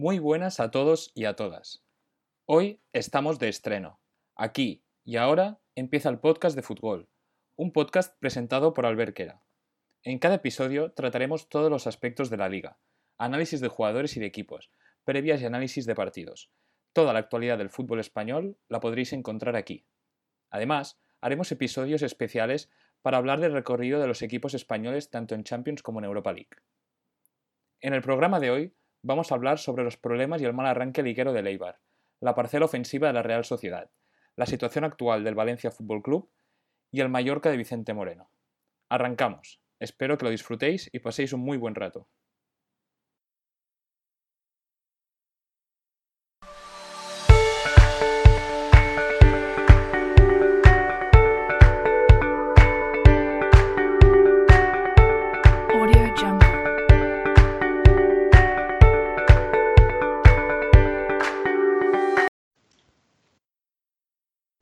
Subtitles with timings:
[0.00, 1.84] Muy buenas a todos y a todas.
[2.44, 4.00] Hoy estamos de estreno.
[4.36, 7.08] Aquí y ahora empieza el podcast de fútbol,
[7.56, 9.42] un podcast presentado por Alberquera.
[10.04, 12.78] En cada episodio trataremos todos los aspectos de la liga,
[13.18, 14.70] análisis de jugadores y de equipos,
[15.02, 16.52] previas y análisis de partidos.
[16.92, 19.84] Toda la actualidad del fútbol español la podréis encontrar aquí.
[20.48, 22.70] Además, haremos episodios especiales
[23.02, 26.56] para hablar del recorrido de los equipos españoles tanto en Champions como en Europa League.
[27.80, 28.74] En el programa de hoy
[29.08, 31.80] vamos a hablar sobre los problemas y el mal arranque liguero de Eibar,
[32.20, 33.90] la parcela ofensiva de la Real Sociedad,
[34.36, 36.30] la situación actual del Valencia Fútbol Club
[36.90, 38.30] y el Mallorca de Vicente Moreno.
[38.90, 39.62] Arrancamos.
[39.80, 42.06] Espero que lo disfrutéis y paséis un muy buen rato.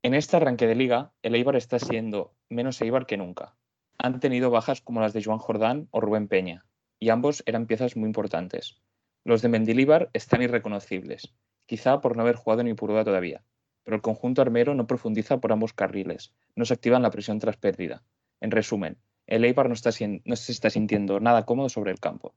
[0.07, 3.57] En este arranque de liga, el Eibar está siendo menos Eibar que nunca.
[3.99, 6.65] Han tenido bajas como las de Joan Jordán o Rubén Peña,
[7.01, 8.81] y ambos eran piezas muy importantes.
[9.25, 11.35] Los de Mendilíbar están irreconocibles,
[11.67, 13.43] quizá por no haber jugado ni Purúa todavía,
[13.83, 17.41] pero el conjunto armero no profundiza por ambos carriles, no se activa en la presión
[17.41, 18.05] tras pérdida.
[18.41, 19.91] En resumen, el Eibar no, está,
[20.25, 22.33] no se está sintiendo nada cómodo sobre el campo.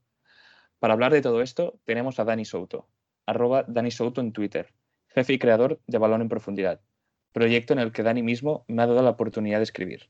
[0.79, 2.87] Para hablar de todo esto, tenemos a Dani Souto,
[3.27, 4.73] arroba Dani Souto en Twitter,
[5.09, 6.81] jefe y creador de Balón en Profundidad,
[7.31, 10.09] proyecto en el que Dani mismo me ha dado la oportunidad de escribir.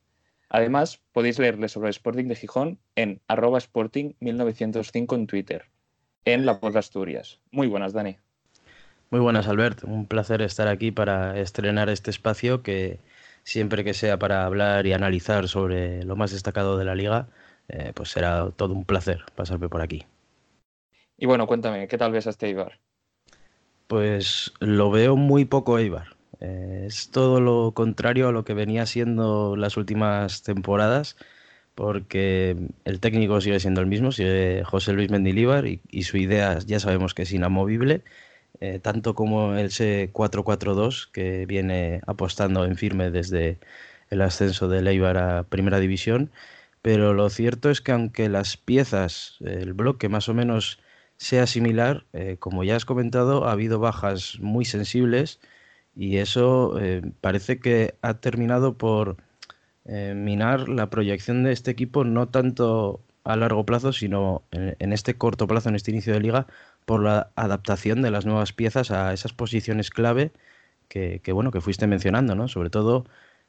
[0.49, 5.65] Además, podéis leerle sobre el Sporting de Gijón en arroba Sporting 1905 en Twitter,
[6.25, 7.39] en La Voz de Asturias.
[7.51, 8.17] Muy buenas, Dani.
[9.11, 9.83] Muy buenas, Albert.
[9.83, 12.99] Un placer estar aquí para estrenar este espacio que
[13.43, 17.27] siempre que sea para hablar y analizar sobre lo más destacado de la liga,
[17.67, 20.05] eh, pues será todo un placer pasarme por aquí.
[21.17, 22.79] Y bueno, cuéntame, ¿qué tal ves a este Eibar?
[23.87, 26.18] Pues lo veo muy poco Eibar.
[26.39, 31.17] Eh, es todo lo contrario a lo que venía siendo las últimas temporadas,
[31.75, 36.79] porque el técnico sigue siendo el mismo, sigue José Luis Mendilíbar y, su idea ya
[36.79, 38.03] sabemos que es inamovible,
[38.61, 43.59] eh, tanto como ese 4-4-2 que viene apostando en firme desde
[44.09, 46.31] el ascenso de Leibar a Primera División.
[46.81, 50.79] Pero lo cierto es que aunque las piezas, el bloque más o menos
[51.17, 55.39] sea similar, eh, como ya has comentado, ha habido bajas muy sensibles
[55.95, 59.17] y eso eh, parece que ha terminado por
[59.85, 65.15] eh, minar la proyección de este equipo no tanto a largo plazo, sino en, este
[65.15, 66.47] corto plazo, en este inicio de liga,
[66.85, 70.31] por la adaptación de las nuevas piezas a esas posiciones clave
[70.87, 72.47] que, bueno, que fuiste mencionando, ¿no?
[72.47, 73.05] Sobre todo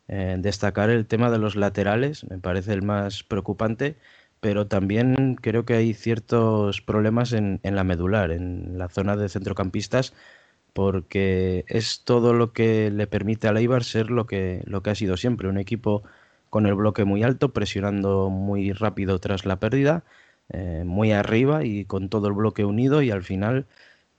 [0.08, 3.96] eh, destacar el tema de los laterales, me parece el más preocupante,
[4.40, 9.28] pero también creo que hay ciertos problemas en, en la medular, en la zona de
[9.28, 10.14] centrocampistas,
[10.72, 14.94] porque es todo lo que le permite a Eibar ser lo que, lo que ha
[14.94, 16.02] sido siempre, un equipo
[16.50, 20.04] con el bloque muy alto, presionando muy rápido tras la pérdida,
[20.50, 23.66] eh, muy arriba y con todo el bloque unido y al final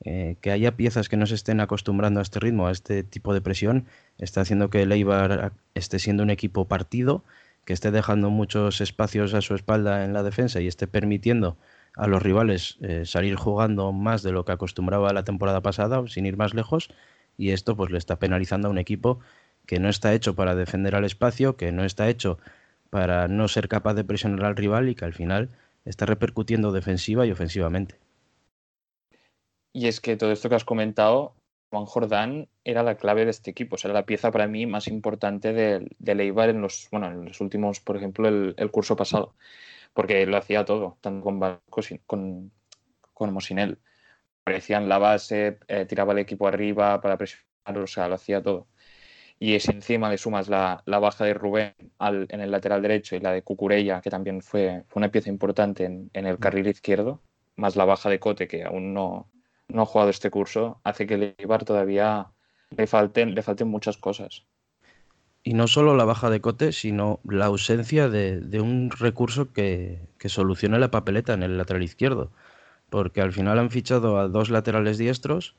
[0.04, 3.34] eh, que haya piezas que no se estén acostumbrando a este ritmo, a este tipo
[3.34, 3.86] de presión,
[4.18, 7.24] está haciendo que el Eibar esté siendo un equipo partido,
[7.64, 11.56] que esté dejando muchos espacios a su espalda en la defensa y esté permitiendo
[11.96, 16.26] a los rivales eh, salir jugando más de lo que acostumbraba la temporada pasada, sin
[16.26, 16.88] ir más lejos,
[17.36, 19.20] y esto pues le está penalizando a un equipo
[19.66, 22.38] que no está hecho para defender al espacio, que no está hecho
[22.90, 25.50] para no ser capaz de presionar al rival y que al final
[25.84, 27.96] está repercutiendo defensiva y ofensivamente.
[29.72, 31.34] Y es que todo esto que has comentado,
[31.70, 35.54] Juan Jordán era la clave de este equipo, era la pieza para mí más importante
[35.54, 39.34] del de Eibar en los, bueno, en los últimos, por ejemplo, el curso pasado
[39.92, 42.52] porque lo hacía todo, tanto con Barco con,
[43.12, 43.78] como sin él.
[44.42, 48.68] Aparecían la base, eh, tiraba el equipo arriba para presionar, o sea, lo hacía todo.
[49.38, 53.32] Y si encima le sumas la, baja de Rubén en el lateral derecho y la
[53.32, 57.20] de Cucurella, que también fue, una pieza importante en, el carril izquierdo,
[57.56, 59.30] más la baja de Cote, que aún no,
[59.68, 62.30] no ha jugado este curso, hace que el Ibar todavía
[62.70, 64.46] le falten, le falten muchas cosas.
[65.44, 70.78] Y no solo la baja de cote, sino la ausencia de, un recurso que, solucione
[70.78, 72.30] la papeleta en el lateral izquierdo.
[72.90, 75.56] Porque al final han fichado a dos laterales diestros,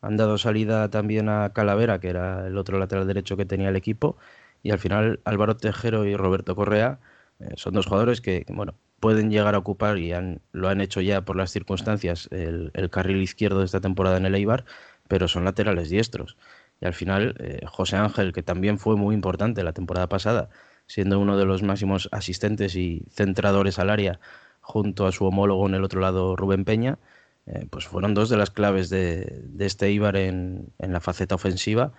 [0.00, 3.76] han dado salida también a Calavera, que era el otro lateral derecho que tenía el
[3.76, 4.16] equipo,
[4.62, 6.98] y al final Álvaro Tejero y Roberto Correa
[7.40, 11.00] eh, son dos jugadores que, bueno, pueden llegar a ocupar y han, lo han hecho
[11.00, 14.64] ya por las circunstancias el, el carril izquierdo de esta temporada en el Eibar,
[15.08, 16.36] pero son laterales diestros.
[16.80, 20.50] Y al final, eh, José Ángel, que también fue muy importante la temporada pasada,
[20.86, 24.20] siendo uno de los máximos asistentes y centradores al área,
[24.60, 26.98] junto a su homólogo en el otro lado, Rubén Peña,
[27.46, 31.92] eh, pues fueron dos de las claves de, este Eibar en, la faceta ofensiva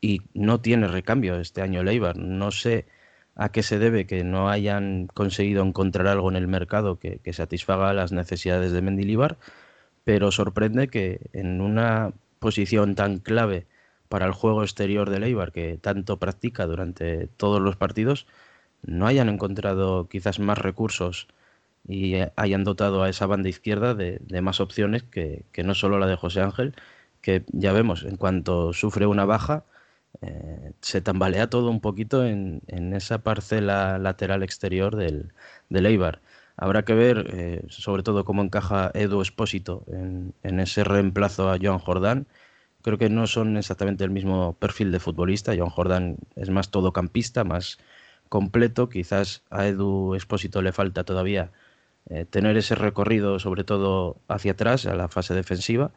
[0.00, 2.16] y no tiene recambio este año el Eibar.
[2.16, 2.86] No sé
[3.34, 7.92] a qué se debe que no hayan conseguido encontrar algo en el mercado que, satisfaga
[7.92, 9.38] las necesidades de Mendilibar,
[10.04, 13.66] pero sorprende que en una posición tan clave
[14.14, 18.28] para el juego exterior del Eibar que tanto practica durante todos los partidos,
[18.82, 21.26] no hayan encontrado quizás más recursos
[21.88, 26.14] y hayan dotado a esa banda izquierda de, más opciones que, no solo la de
[26.14, 26.76] José Ángel,
[27.22, 29.64] que ya vemos, en cuanto sufre una baja,
[30.22, 32.62] eh, se tambalea todo un poquito en,
[32.94, 35.32] esa parcela lateral exterior del,
[35.70, 36.20] del Eibar.
[36.56, 41.58] Habrá que ver, eh, sobre todo, cómo encaja Edu Espósito en, en, ese reemplazo a
[41.60, 42.28] Joan Jordán.
[42.84, 45.56] Creo que no son exactamente el mismo perfil de futbolista.
[45.56, 47.78] Joan Jordán es más todocampista, más
[48.28, 48.90] completo.
[48.90, 51.50] Quizás a Edu Espósito le falta todavía
[52.10, 55.92] eh, tener ese recorrido sobre todo hacia atrás, a la fase defensiva,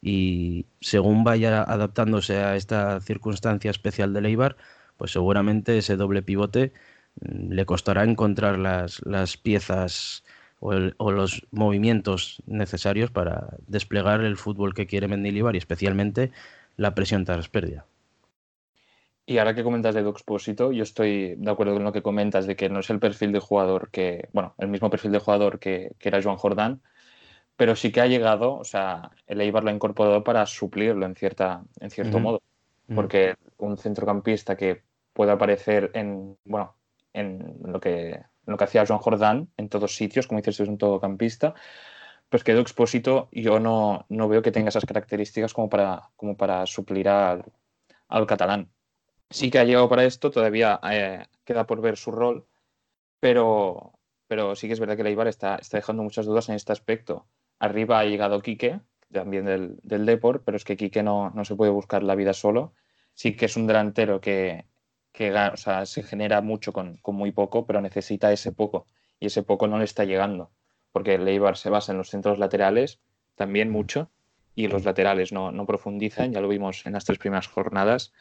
[0.00, 4.56] y según vaya adaptándose a esta circunstancia especial de Leibar,
[4.96, 6.72] pues seguramente ese doble pivote
[7.20, 10.24] mm, le costará encontrar las, las piezas
[10.62, 16.30] o, los movimientos necesarios para desplegar el fútbol que quiere Mendilibar y especialmente
[16.76, 17.84] la presión tras pérdida.
[19.26, 22.46] Y ahora que comentas de Edu Expósito, yo estoy de acuerdo con lo que comentas
[22.46, 25.58] de que no es el perfil de jugador que, bueno, el mismo perfil de jugador
[25.58, 26.80] que, era Joan Jordán,
[27.56, 31.14] pero sí que ha llegado, o sea, el Eibar lo ha incorporado para suplirlo en,
[31.14, 32.42] cierta, en cierto modo,
[32.94, 34.82] porque un centrocampista que
[35.12, 36.74] pueda aparecer en, bueno,
[37.12, 40.78] en lo que, lo que hacía Joan Jordán en todos sitios, como dices, es un
[40.78, 41.54] todocampista,
[42.28, 46.36] pues que Edu Expósito yo no, no veo que tenga esas características como para, como
[46.36, 47.44] para suplir al,
[48.08, 48.70] al catalán
[49.32, 52.46] sí que ha llegado para esto, todavía eh, queda por ver su rol,
[53.20, 53.98] pero,
[54.28, 57.26] pero sí que es verdad que Leibar está, está dejando muchas dudas en este aspecto.
[57.58, 58.80] Arriba ha llegado Quique,
[59.12, 62.32] también del, del Deport, pero es que Quique no, no, se puede buscar la vida
[62.32, 62.74] solo.
[63.14, 64.66] Sí que es un delantero que,
[65.12, 65.32] que
[65.84, 68.86] se genera mucho con, con, muy poco, pero necesita ese poco.
[69.20, 70.50] Y ese poco no le está llegando,
[70.90, 73.00] porque el Leibar se basa en los centros laterales,
[73.36, 74.10] también mucho,
[74.54, 78.12] y los laterales no, no profundizan, ya lo vimos en las tres primeras jornadas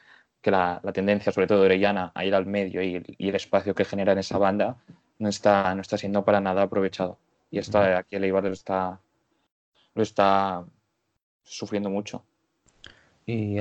[0.41, 3.85] que la, tendencia, sobre todo de Orellana, a ir al medio y, el espacio que
[3.85, 4.77] genera en esa banda
[5.19, 7.19] no está, no está siendo para nada aprovechado.
[7.51, 8.99] Y esto aquí el Eibar lo está,
[9.93, 10.65] lo está
[11.43, 12.23] sufriendo mucho.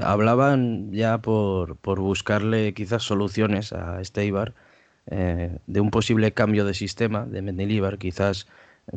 [0.02, 4.54] Hablaban ya por, buscarle quizás soluciones a este Eibar
[5.06, 8.46] eh, de un posible cambio de sistema de Mendilibar, quizás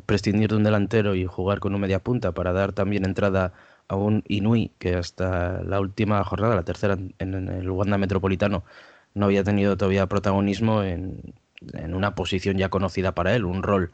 [0.05, 3.53] prescindir de un delantero y jugar con un media punta para dar también entrada
[3.87, 8.63] a un Inui que hasta la última jornada, la tercera en, el Uganda Metropolitano,
[9.13, 11.33] no había tenido todavía protagonismo en,
[11.93, 13.91] una posición ya conocida para él, un rol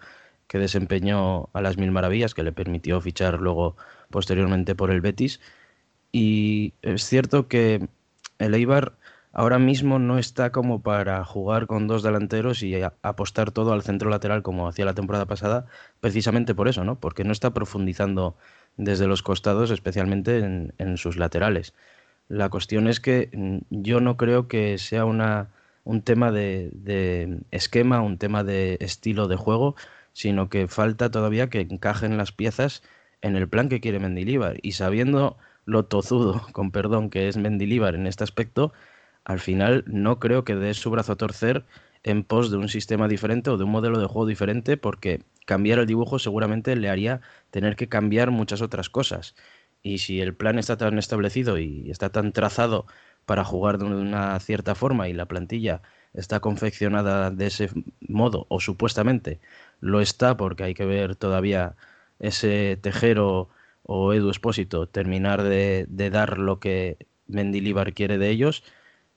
[0.48, 3.76] que desempeñó a las mil maravillas, que le permitió fichar luego
[4.10, 5.40] posteriormente por el Betis.
[6.12, 7.88] Y es cierto que
[8.40, 8.94] el Eibar
[9.32, 14.10] ahora mismo no está como para jugar con dos delanteros y apostar todo al centro
[14.10, 15.66] lateral como hacía la temporada pasada,
[16.00, 17.00] precisamente por eso, ¿no?
[17.00, 18.36] Porque no está profundizando
[18.78, 21.74] desde los costados, especialmente en, sus laterales.
[22.28, 25.50] La cuestión es que mm, yo no creo que sea una,
[25.84, 29.76] un tema de, esquema, un tema de estilo de juego,
[30.14, 32.84] sino que falta todavía que encajen las piezas
[33.22, 34.58] en el plan que quiere Mendilíbar.
[34.62, 35.38] Y sabiendo
[35.70, 38.74] lo tozudo, con perdón, que es Mendilíbar en este aspecto,
[39.24, 41.66] al final no creo que dé su brazo a torcer
[42.04, 45.80] en pos de un sistema diferente o de un modelo de juego diferente, porque cambiar
[45.80, 47.22] el dibujo seguramente le haría
[47.52, 49.36] tener que cambiar muchas otras cosas.
[49.84, 52.86] Y si el plan está tan establecido y está tan trazado
[53.26, 55.82] para jugar de una cierta forma y la plantilla
[56.14, 57.70] está confeccionada de ese
[58.02, 59.40] modo, o supuestamente
[59.80, 61.76] lo está porque hay que ver todavía
[62.20, 63.50] ese Tejero
[63.92, 68.64] o Edu Espósito terminar de, dar lo que Mendilibar quiere de ellos,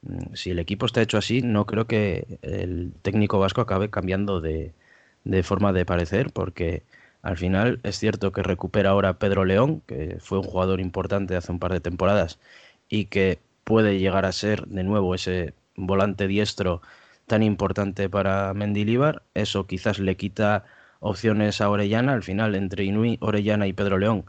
[0.03, 4.41] mm, si el equipo está hecho así, no creo que el técnico vasco acabe cambiando
[4.41, 4.73] de,
[5.25, 6.85] de forma de parecer, porque
[7.23, 11.53] al final es cierto que recupera ahora Pedro León, que fue un jugador importante hace
[11.53, 12.39] un par de temporadas
[12.89, 16.83] y que puede llegar a ser de nuevo ese volante diestro
[17.27, 19.23] tan importante para Mendilibar.
[19.35, 20.65] Eso quizás le quita
[21.01, 22.15] opciones a Orellana.
[22.15, 24.25] Al final, entre Inui, Orellana y Pedro León,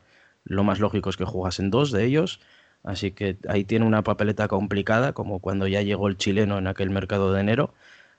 [0.46, 2.40] lo más lógico es que jugasen dos de ellos.
[2.84, 6.90] Así que ahí tiene una papeleta complicada, como cuando ya llegó el chileno en aquel
[6.90, 7.74] mercado de enero.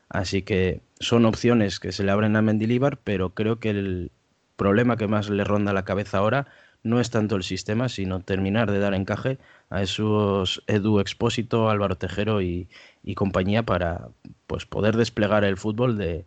[0.08, 4.10] Así que son opciones que se le abren a Mendilibar, pero creo que el
[4.56, 6.46] problema que más le ronda la cabeza ahora
[6.84, 9.38] no es tanto el sistema, sino terminar de dar encaje
[9.70, 12.68] a esos Edu Expósito, Álvaro Tejero y,
[13.16, 14.08] compañía para
[14.46, 16.26] pues, poder desplegar el fútbol de,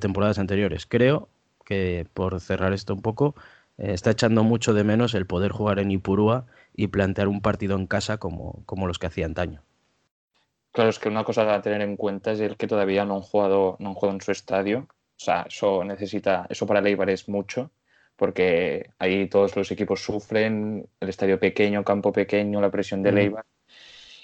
[0.00, 0.86] temporadas anteriores.
[0.86, 1.28] Creo
[1.64, 3.36] que, por cerrar esto un poco,
[3.82, 7.86] está echando mucho de menos el poder jugar en Ipurúa y plantear un partido en
[7.86, 9.62] casa como, como los que hacía antaño.
[10.70, 13.20] Claro, es que una cosa a tener en cuenta es el que todavía no han
[13.22, 14.86] jugado, no han jugado en su estadio.
[14.88, 17.70] O sea, eso necesita, eso para el es mucho,
[18.16, 23.44] porque ahí todos los equipos sufren, el estadio pequeño, campo pequeño, la presión de Leibar.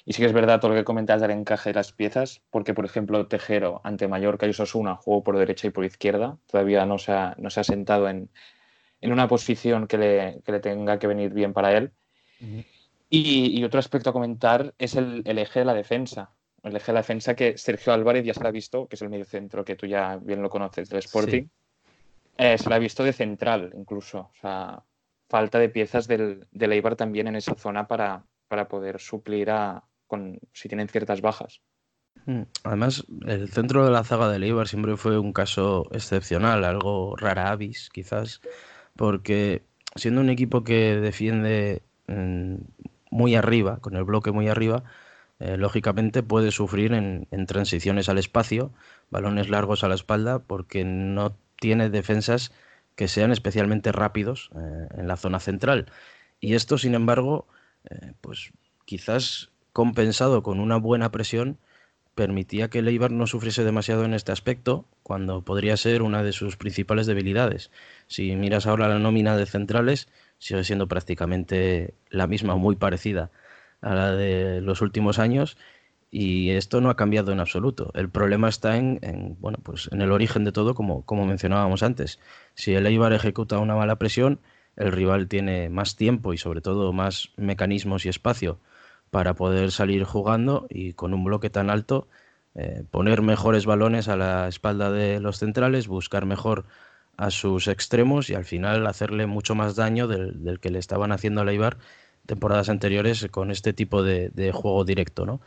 [0.06, 2.72] Y sí que es verdad todo lo que comentas del encaje de las piezas, porque
[2.72, 6.96] por ejemplo Tejero ante Mallorca y Osasuna jugó por derecha y por izquierda, todavía no
[6.96, 8.30] se ha, no se ha sentado en,
[9.00, 11.92] en una posición que le, que le, tenga que venir bien para él.
[13.10, 16.30] y, y, otro aspecto a comentar es el, el, eje de la defensa.
[16.62, 19.08] El eje de la defensa que Sergio Álvarez ya se ha visto, que es el
[19.08, 21.50] medio centro que tú ya bien lo conoces del Sporting, sí.
[22.36, 24.18] eh, se lo ha visto de central incluso.
[24.18, 24.82] O sea,
[25.28, 29.84] falta de piezas del, del Eibar también en esa zona para, para poder suplir a,
[30.06, 31.60] con, si tienen ciertas bajas.
[32.26, 37.14] Mm, además, el centro de la zaga de Eibar siempre fue un caso excepcional, algo
[37.16, 38.40] rara avis, quizás,
[38.98, 39.62] porque
[39.94, 42.56] siendo un equipo que defiende mm,
[43.12, 44.82] muy arriba, con el bloque muy arriba,
[45.38, 48.72] eh, lógicamente puede sufrir en, transiciones al espacio,
[49.08, 52.50] balones largos a la espalda, porque no tiene defensas
[52.96, 55.86] que sean especialmente rápidos eh, en la zona central.
[56.40, 57.46] Y esto, sin embargo,
[57.88, 58.50] eh, pues
[58.84, 61.56] quizás compensado con una buena presión,
[62.18, 66.32] permitía que el Eibar no sufriese demasiado en este aspecto, cuando podría ser una de
[66.32, 67.70] sus principales debilidades.
[68.08, 70.08] Si miras ahora la nómina de centrales,
[70.38, 73.30] sigue siendo prácticamente la misma, muy parecida
[73.82, 75.56] a la de los últimos años,
[76.10, 77.92] y esto no ha cambiado en absoluto.
[77.94, 81.84] El problema está en, en bueno, pues en el origen de todo, como, como mencionábamos
[81.84, 82.18] antes.
[82.54, 84.40] Si el Eibar ejecuta una mala presión,
[84.74, 88.58] el rival tiene más tiempo y sobre todo más mecanismos y espacio
[89.10, 92.08] para poder salir jugando y con un bloque tan alto
[92.54, 96.64] eh, poner mejores balones a la espalda de los centrales, buscar mejor
[97.16, 101.12] a sus extremos y al final hacerle mucho más daño del, del que le estaban
[101.12, 101.78] haciendo a Leibar
[102.28, 105.24] temporadas anteriores con este tipo de, juego directo.
[105.24, 105.40] ¿no?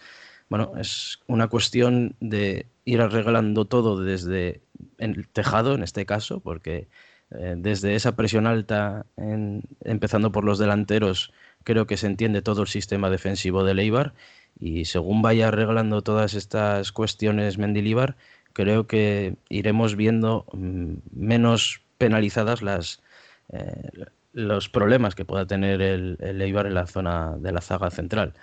[0.50, 4.62] Bueno, es una cuestión de ir arreglando todo desde
[4.98, 6.88] el tejado, en este caso, porque
[7.30, 11.32] eh, desde esa presión alta, en, empezando por los delanteros,
[11.64, 14.14] creo que se entiende todo el sistema defensivo de Leibar
[14.60, 18.16] y según vaya arreglando todas estas cuestiones Mendilibar,
[18.54, 23.02] creo que iremos viendo mm, menos penalizadas las,
[23.50, 23.92] eh,
[24.34, 28.34] los problemas que pueda tener el, el en la zona de la zaga central.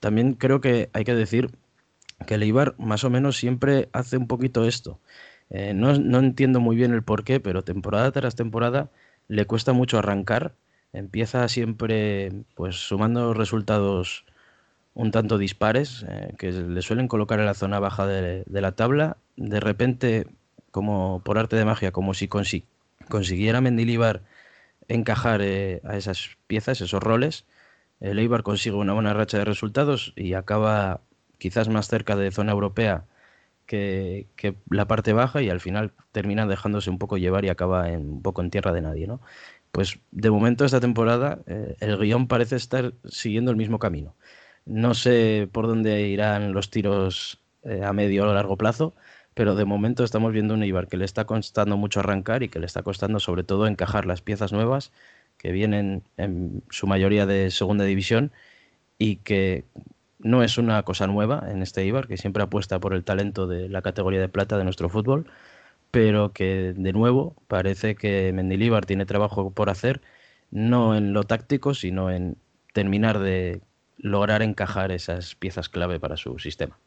[0.00, 1.50] También creo que hay que decir
[2.26, 5.00] que el Eibar más o menos siempre hace un poquito esto.
[5.50, 8.90] Eh, no, no entiendo muy bien el por qué, pero temporada tras temporada
[9.28, 10.54] le cuesta mucho arrancar
[10.92, 14.24] empieza siempre pues sumando resultados
[14.94, 19.16] un tanto dispares eh, que le suelen colocar en la zona baja de, la tabla.
[19.36, 20.26] De repente,
[20.70, 22.64] como por arte de magia, como si consi
[23.08, 24.22] consiguiera Mendilibar
[24.88, 27.46] encajar eh, a esas piezas, esos roles,
[28.00, 31.00] el Eibar consigue una buena racha de resultados y acaba
[31.38, 33.04] quizás más cerca de zona europea
[33.66, 37.90] que, que, la parte baja y al final termina dejándose un poco llevar y acaba
[37.90, 39.20] en, un poco en tierra de nadie, ¿no?
[39.72, 44.16] Pues de momento esta temporada eh, el guion parece estar siguiendo el mismo camino.
[44.66, 48.94] No sé por dónde irán los tiros eh, a medio o largo plazo,
[49.34, 52.58] pero de momento estamos viendo un Ibar que le está costando mucho arrancar y que
[52.58, 54.92] le está costando sobre todo encajar las piezas nuevas
[55.38, 58.32] que vienen en su mayoría de segunda división
[58.98, 59.64] y que
[60.18, 63.68] no es una cosa nueva en este Ibar, que siempre apuesta por el talento de
[63.68, 65.26] la categoría de plata de nuestro fútbol,
[65.90, 70.00] pero que de nuevo parece que Mendilibar tiene trabajo por hacer,
[70.50, 72.36] no en lo táctico, sino en
[72.72, 73.60] terminar de
[73.98, 76.78] lograr encajar esas piezas clave para su sistema.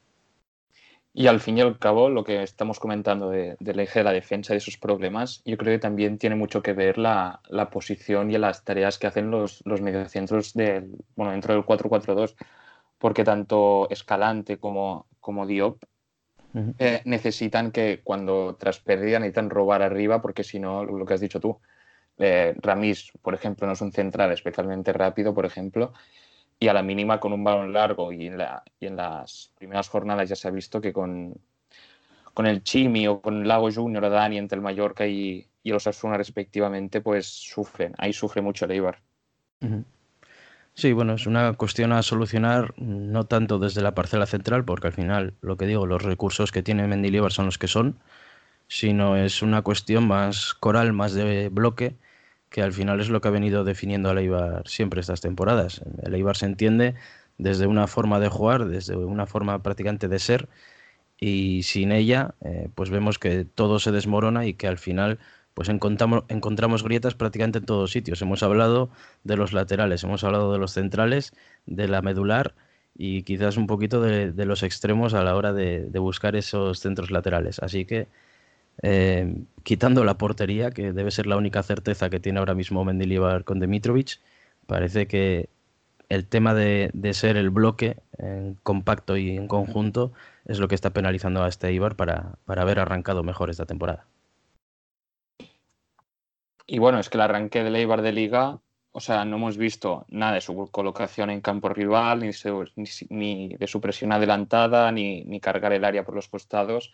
[1.15, 4.13] Y al fin y al cabo, lo que estamos comentando de, del eje de la
[4.13, 7.69] defensa y de esos problemas, yo creo que también tiene mucho que ver la, la
[7.69, 12.35] posición y las tareas que hacen los, los mediocentros del, bueno, dentro del 4-4-2,
[12.97, 15.83] porque tanto Escalante como, como Diop
[16.77, 21.21] eh, necesitan que cuando tras pérdida necesitan robar arriba porque si no, lo que has
[21.21, 21.59] dicho tú,
[22.17, 25.93] eh, Ramis, por ejemplo, no es un central especialmente rápido, por ejemplo,
[26.59, 29.89] y a la mínima con un balón largo y en, la, y en las primeras
[29.89, 31.35] jornadas ya se ha visto que con,
[32.33, 36.17] con el Chimi o con Lago Junior Dani entre el Mallorca y, y los Asuna
[36.17, 38.99] respectivamente, pues sufren, ahí sufre mucho el Eibar.
[39.61, 39.83] Uh -huh.
[40.75, 44.93] Sí, bueno, es una cuestión a solucionar no tanto desde la parcela central, porque al
[44.93, 47.99] final, lo que digo, los recursos que tiene Mendilibar son los que son,
[48.67, 51.95] sino es una cuestión más coral, más de bloque,
[52.49, 55.81] que al final es lo que ha venido definiendo a Eibar siempre estas temporadas.
[56.03, 56.95] El Eibar se entiende
[57.37, 60.49] desde una forma de jugar, desde una forma prácticamente de ser,
[61.19, 65.19] y sin ella, eh, pues vemos que todo se desmorona y que al final
[65.53, 68.21] pues encontramos, encontramos grietas prácticamente en todos sitios.
[68.21, 68.89] Hemos hablado
[69.23, 71.33] de los laterales, hemos hablado de los centrales,
[71.65, 72.55] de la medular
[72.95, 77.59] y quizás un poquito de, los extremos a la hora de, buscar esos centros laterales.
[77.59, 78.07] Así que,
[78.83, 83.43] eh, quitando la portería, que debe ser la única certeza que tiene ahora mismo Mendilibar
[83.43, 84.19] con Dimitrovic,
[84.67, 85.49] parece que
[86.09, 90.13] el tema de, ser el bloque en compacto y en conjunto
[90.45, 94.05] es lo que está penalizando a este Ibar para, para haber arrancado mejor esta temporada.
[96.65, 98.59] Y bueno, es que el arranque del Eibar de Liga
[98.95, 102.19] o sea, no hemos visto nada de su colocación en campo rival,
[103.09, 106.93] ni, de su presión adelantada, ni, cargar el área por los costados.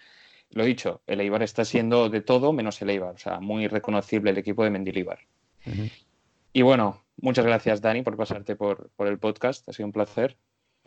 [0.49, 4.31] Lo dicho, el Eibar está siendo de todo menos el Eibar, o sea, muy reconocible
[4.31, 5.19] el equipo de Mendilibar.
[6.53, 10.38] Y bueno, muchas gracias Dani por pasarte por, por el podcast, ha sido un placer.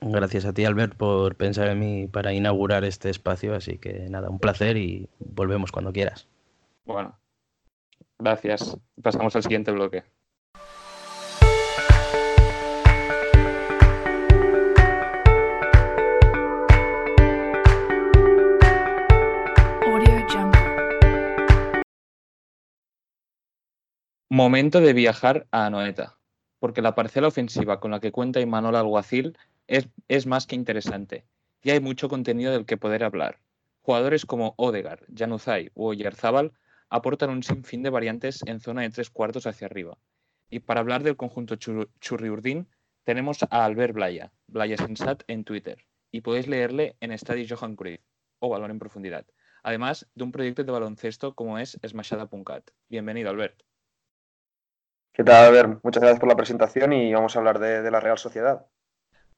[0.01, 4.31] Gracias a ti Albert por pensar en mí para inaugurar este espacio, así que nada,
[4.31, 6.27] un placer y volvemos cuando quieras.
[6.87, 7.17] Bueno,
[8.23, 8.76] gracias.
[9.02, 10.05] Pasamos al siguiente bloque.
[24.31, 26.17] Momento de viajar a Anoeta,
[26.59, 29.37] porque la parcela ofensiva con la que cuenta Imanol Alguacil
[29.67, 31.26] es, es más que interesante
[31.62, 33.41] y hay mucho contenido del que poder hablar.
[33.83, 36.52] Jugadores como Odegar, Januzaj u Oyarzábal
[36.93, 39.97] aportan un sinfín de variantes en zona de tres cuartos hacia arriba.
[40.51, 42.69] Y para hablar del conjunto Churriurdín,
[43.05, 48.03] tenemos a Albert Blaya, Blaya Sensat en Twitter, y podéis leerle en Stadi Johan Cruyff
[48.41, 49.25] o Balón en Profundidad,
[49.63, 52.71] además de un proyecto de baloncesto como es Smashada.cat.
[52.91, 53.63] Bienvenido, Albert.
[55.15, 55.81] ¿Qué tal, Albert?
[55.83, 58.67] Muchas gracias por la presentación y vamos a hablar de, la Real Sociedad.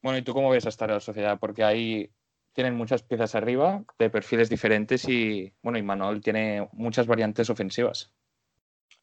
[0.03, 1.39] Bueno, ¿y tú cómo ves a esta Real Sociedad?
[1.39, 2.11] Porque ahí
[2.55, 8.13] tienen muchas piezas arriba de perfiles diferentes y, bueno, y Manuel tiene muchas variantes ofensivas.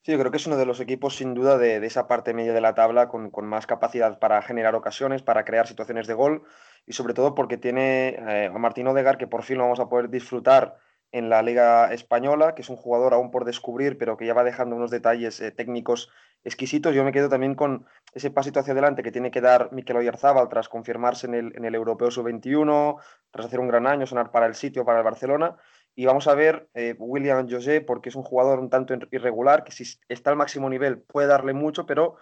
[0.04, 2.54] Sí, yo creo que es uno de los equipos, sin duda, de, esa parte media
[2.54, 6.44] de la tabla con, más capacidad para generar ocasiones, para crear situaciones de gol
[6.88, 9.90] y sobre todo porque tiene eh, a Martín Odegar, que por fin lo vamos a
[9.90, 10.78] poder disfrutar
[11.12, 14.44] en la Liga Española, que es un jugador aún por descubrir, pero que ya va
[14.44, 16.10] dejando unos detalles eh, técnicos
[16.44, 16.96] exquisitos.
[16.96, 20.50] Yo me quedo también con ese pasito hacia adelante que tiene que dar Mikel Oyarzábal
[20.50, 22.98] tras confirmarse en el, en el Europeo Sub-21,
[23.30, 25.58] tras hacer un gran año, sonar para el sitio, para el Barcelona.
[25.94, 29.74] Y vamos a ver eh, William José, porque es un jugador un tanto irregular, que
[29.74, 32.16] si está al máximo nivel puede darle mucho, pero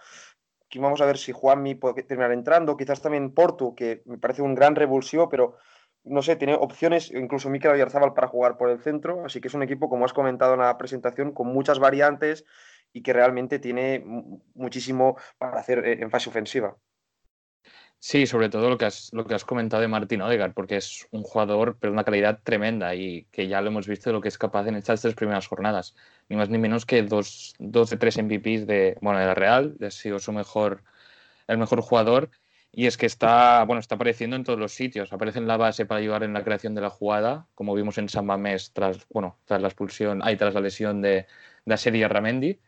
[0.78, 4.54] vamos a ver si Juanmi puede terminar entrando, quizás también Porto, que me parece un
[4.54, 5.56] gran revulsivo, pero
[6.04, 9.54] no sé, tiene opciones, incluso Mikel Oyarzábal para jugar por el centro, así que es
[9.54, 12.44] un equipo, como has comentado en la presentación, con muchas variantes
[12.92, 14.02] y que realmente tiene
[14.54, 16.76] muchísimo para hacer eh, en fase ofensiva.
[18.02, 21.06] Sí, sobre todo lo que has, lo que has comentado de Martín Odegaard, porque es
[21.10, 24.38] un jugador de una calidad tremenda y que ya lo hemos visto lo que es
[24.38, 25.94] capaz en estas tres primeras jornadas.
[26.30, 29.76] Ni más ni menos que dos, dos de tres MVPs de, bueno, de la Real,
[29.86, 30.82] ha sido su mejor,
[31.46, 32.30] el mejor jugador
[32.72, 35.12] y es que está, bueno, está apareciendo en todos los sitios.
[35.12, 38.08] Aparece en la base para ayudar en la creación de la jugada, como vimos en
[38.08, 41.26] San Mamés tras, bueno, tras la expulsión, ahí tras la lesión de,
[41.64, 42.60] de Serie Ramendi,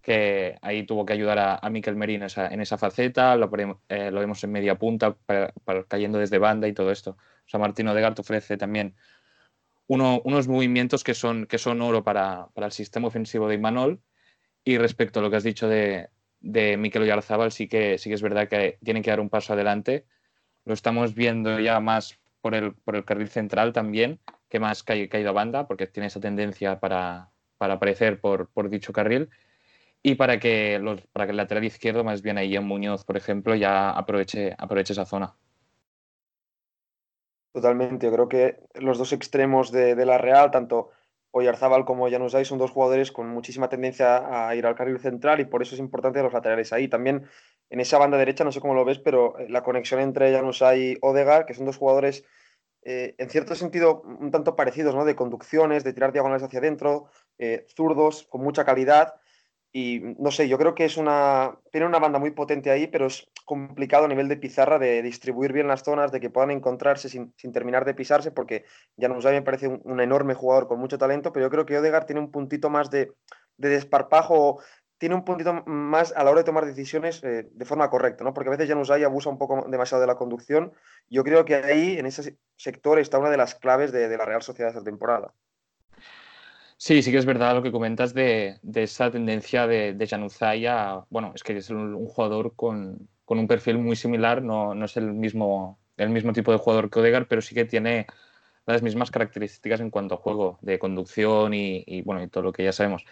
[0.00, 3.50] que ahí tuvo que ayudar a, a Miquel Merín en esa, faceta, lo,
[3.88, 5.16] eh, lo, vemos en media punta,
[5.88, 7.12] cayendo desde banda y todo esto.
[7.12, 8.94] O sea, Martino Odegaard ofrece también
[9.88, 14.00] uno, unos movimientos que son, que son oro para, para el sistema ofensivo de Imanol.
[14.64, 18.14] Y respecto a lo que has dicho de, de Mikel Oyarzábal sí que, sí que
[18.14, 20.06] es verdad que tienen que dar un paso adelante.
[20.64, 25.30] Lo estamos viendo ya más por el, por el carril central también, que más ido
[25.30, 29.30] a banda, porque tiene esa tendencia para, para aparecer por, por, dicho carril.
[30.02, 33.16] Y para que, los, para que el lateral izquierdo, más bien ahí en Muñoz, por
[33.16, 35.34] ejemplo, ya aproveche, aproveche esa zona.
[37.52, 40.90] Totalmente, yo creo que los dos extremos de, de la Real, tanto
[41.30, 45.44] Oyarzábal como Januzaj son dos jugadores con muchísima tendencia a ir al carril central y
[45.44, 46.88] por eso es importante los laterales ahí.
[46.88, 47.26] También
[47.70, 50.76] en esa banda derecha, no sé cómo lo ves, pero eh, la conexión entre Januzaj
[50.76, 52.24] y Odegar, que son dos jugadores
[52.82, 55.04] eh, en cierto sentido un tanto parecidos, ¿no?
[55.04, 59.14] De conducciones, de tirar diagonales hacia adentro, eh, zurdos, con mucha calidad
[59.78, 61.56] y no sé, yo creo que es una.
[61.70, 65.52] Tiene una banda muy potente ahí, pero es complicado a nivel de pizarra de distribuir
[65.52, 68.64] bien las zonas, de que puedan encontrarse sin, terminar de pisarse, porque
[68.96, 72.06] ya nos me parece un, enorme jugador con mucho talento, pero yo creo que Odegar
[72.06, 73.12] tiene un puntito más de,
[73.56, 74.60] desparpajo,
[74.98, 78.34] tiene un puntito más a la hora de tomar decisiones eh, de forma correcta, ¿no?
[78.34, 80.72] Porque a veces Januzaj abusa un poco demasiado de la conducción.
[81.08, 84.24] Yo creo que ahí, en ese sector, está una de las claves de, de la
[84.24, 85.32] Real Sociedad esta temporada.
[86.80, 91.42] Sí, sí que es verdad lo que comentas de, esa tendencia de, de bueno, es
[91.42, 96.32] que es un, jugador con, un perfil muy similar, no, es el mismo, el mismo
[96.32, 98.06] tipo de jugador que Odegar, pero sí que tiene
[98.66, 102.64] las mismas características en cuanto a juego de conducción y, bueno, y todo lo que
[102.64, 103.04] ya sabemos.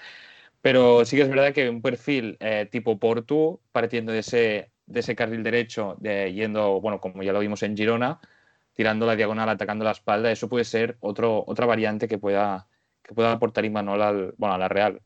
[0.63, 5.01] Pero sí que es verdad que un perfil eh, tipo Portu, partiendo de ese, de
[5.01, 8.21] ese carril derecho, de, yendo, bueno, como ya lo vimos en Girona,
[8.75, 12.69] tirando la diagonal, atacando la espalda, eso puede ser otro, otra variante que pueda,
[13.07, 15.01] que pueda aportar Imanol al, bueno, a la Real.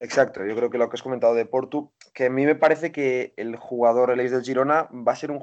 [0.00, 2.90] Exacto, yo creo que lo que has comentado de Portu, que a mí me parece
[2.90, 5.40] que el jugador, el ex del Girona, va a ser un,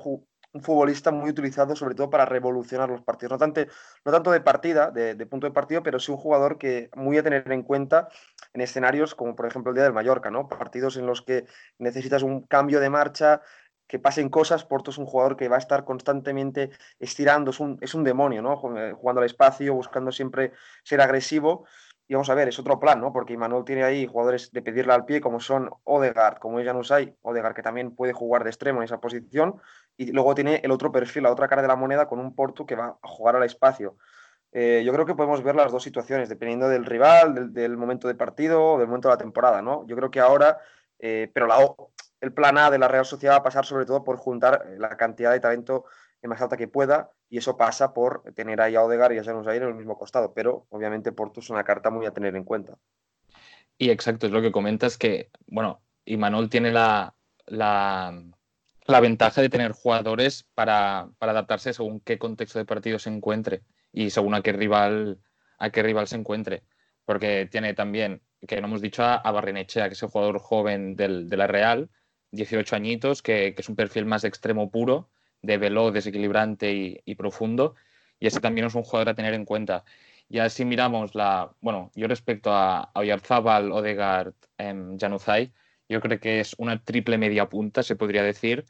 [0.62, 3.32] futbolista muy utilizado sobre todo para revolucionar los partidos.
[3.32, 3.62] No tanto,
[4.04, 7.24] no tanto de partida, de, punto de partido, pero sí un jugador que muy a
[7.24, 8.10] tener en cuenta
[8.54, 10.50] en escenarios como por ejemplo el día del Mallorca, ¿no?
[10.50, 11.46] Partidos en los que
[11.78, 13.42] necesitas un cambio de marcha,
[13.90, 14.64] que pasen cosas.
[14.64, 18.42] Porto es un jugador que va a estar constantemente estirando, es un, es un demonio,
[18.42, 18.56] ¿no?
[18.56, 21.66] Jugando al espacio, buscando siempre ser agresivo.
[22.08, 23.12] Y vamos a ver, es otro plan, ¿no?
[23.12, 27.16] Porque Manuel tiene ahí jugadores de pedirle al pie, como son Odegaard, como es Janusay,
[27.22, 29.60] Odegaard que también puede jugar de extremo en esa posición,
[29.98, 32.66] y luego tiene el otro perfil, la otra cara de la moneda, con un Porto
[32.66, 33.98] que va a jugar al espacio.
[34.52, 38.16] Eh, yo creo que podemos ver las dos situaciones, dependiendo del rival, del, momento de
[38.16, 39.86] partido, del momento de la temporada, ¿no?
[39.88, 40.58] Yo creo que ahora,
[40.98, 41.58] eh, pero la,
[42.22, 44.98] el plan A de la Real Sociedad va a pasar sobre todo por juntar la
[44.98, 45.86] cantidad de talento
[46.28, 49.48] más alta que pueda y eso pasa por tener ahí a Odegar y a Janus
[49.48, 52.78] en el mismo costado, pero obviamente Porto es una carta muy a tener en cuenta.
[53.78, 58.14] Y exacto, es lo que comentas que, bueno, Imanol tiene la, la,
[59.02, 63.62] ventaja de tener jugadores para, para, adaptarse según qué contexto de partido se encuentre
[63.94, 65.22] y según a qué rival,
[65.58, 66.64] a qué rival se encuentre.
[67.06, 71.30] Porque tiene también, que no hemos dicho, a, Barrenechea, que es el jugador joven del,
[71.30, 71.90] de la Real,
[72.32, 75.10] 18 añitos, que, es un perfil más extremo puro
[75.42, 77.76] de veloz, desequilibrante y, profundo.
[78.20, 79.84] Y ese también es un jugador a tener en cuenta.
[80.28, 81.52] Y así miramos la.
[81.62, 85.50] Bueno, yo respecto a, Oyarzabal, Odegaard, eh, Januzaj,
[85.88, 88.66] yo creo que es una triple media punta, se podría decir,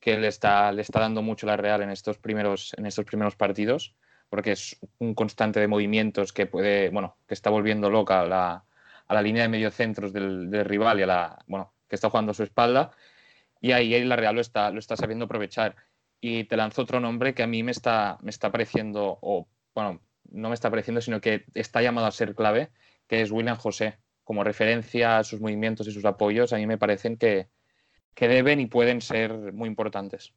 [0.00, 3.36] que le está, le está dando mucho la Real en estos primeros, en estos primeros
[3.36, 3.94] partidos,
[4.28, 8.64] porque es un constante de movimientos que puede, bueno, que está volviendo loca a la,
[9.06, 12.34] a la línea de mediocentros del, del rival y a la, bueno, está jugando a
[12.34, 12.90] su espalda.
[13.60, 15.76] Y ahí la Real lo está, lo está sabiendo aprovechar
[16.26, 20.00] y te lanzo otro nombre que a mí me está, me está pareciendo, o bueno,
[20.30, 22.70] no me está pareciendo, sino que está llamado a ser clave,
[23.06, 23.98] que es William José.
[24.22, 27.48] Como referencia a sus movimientos y sus apoyos, a mí me parecen que,
[28.14, 30.32] que deben y pueden ser muy importantes.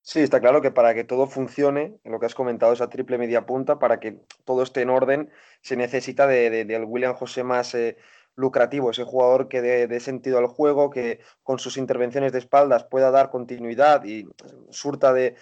[0.00, 3.46] Sí, está claro que para que todo funcione, lo que has comentado, esa triple media
[3.46, 7.96] punta, para que todo esté en orden, se necesita de, de, William José más, eh,
[8.34, 13.10] lucrativo, ese jugador que dé, sentido al juego, que con sus intervenciones de espaldas pueda
[13.10, 14.26] dar continuidad y
[14.70, 15.36] surta de,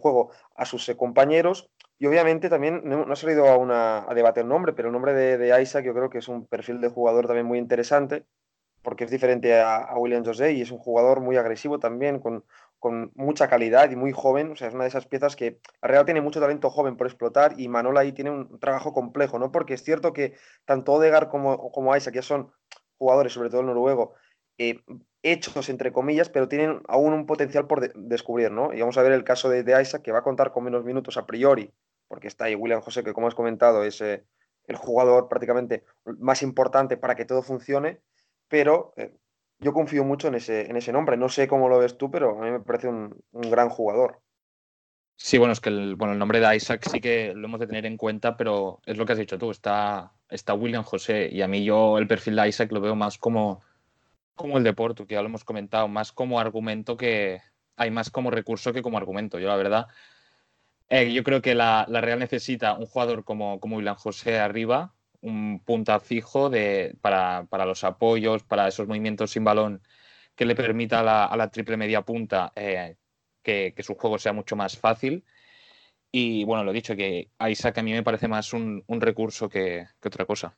[0.00, 1.70] juego a sus eh, compañeros.
[1.98, 5.62] Y obviamente también no, ha salido a, a debatir el nombre, pero el nombre de,
[5.62, 8.24] Isaac yo creo que es un perfil de jugador también muy interesante,
[8.82, 12.44] porque es diferente a, a William José y es un jugador muy agresivo también, con
[12.78, 14.52] con mucha calidad y muy joven.
[14.52, 17.54] O sea, es una de esas piezas que Real tiene mucho talento joven por explotar
[17.58, 19.50] y Manola ahí tiene un trabajo complejo, ¿no?
[19.52, 22.52] Porque es cierto que tanto Odegar como, como Isaac ya son
[22.98, 24.14] jugadores, sobre todo el noruego,
[24.58, 24.80] eh,
[25.22, 28.72] hechos entre comillas, pero tienen aún un potencial por descubrir, ¿no?
[28.72, 30.84] Y vamos a ver el caso de, de, Isaac, que va a contar con menos
[30.84, 31.72] minutos a priori,
[32.08, 34.24] porque está ahí William José, que como has comentado es eh,
[34.64, 38.00] el jugador prácticamente más importante para que todo funcione,
[38.48, 39.12] pero eh,
[39.60, 41.16] yo confío mucho en ese, en ese nombre.
[41.16, 44.20] No sé cómo lo ves tú, pero a mí me parece un, gran jugador.
[45.16, 47.66] Sí, bueno, es que el, bueno, el nombre de Isaac sí que lo hemos de
[47.66, 51.42] tener en cuenta, pero es lo que has dicho tú, está, está William José y
[51.42, 53.60] a mí yo el perfil de Isaac lo veo más como,
[54.36, 57.40] como el de Porto, que ya lo hemos comentado, más como argumento que
[57.76, 59.40] hay más como recurso que como argumento.
[59.40, 59.86] Yo la verdad,
[60.88, 64.94] eh, yo creo que la, la, Real necesita un jugador como, como William José arriba,
[65.20, 69.82] un punta fijo de, para, los apoyos, para esos movimientos sin balón
[70.34, 72.96] que le permita a la, triple media punta eh,
[73.42, 75.24] que, su juego sea mucho más fácil.
[76.12, 80.24] Y bueno, lo dicho, que Isaac a mí me parece más un, recurso que, otra
[80.24, 80.56] cosa.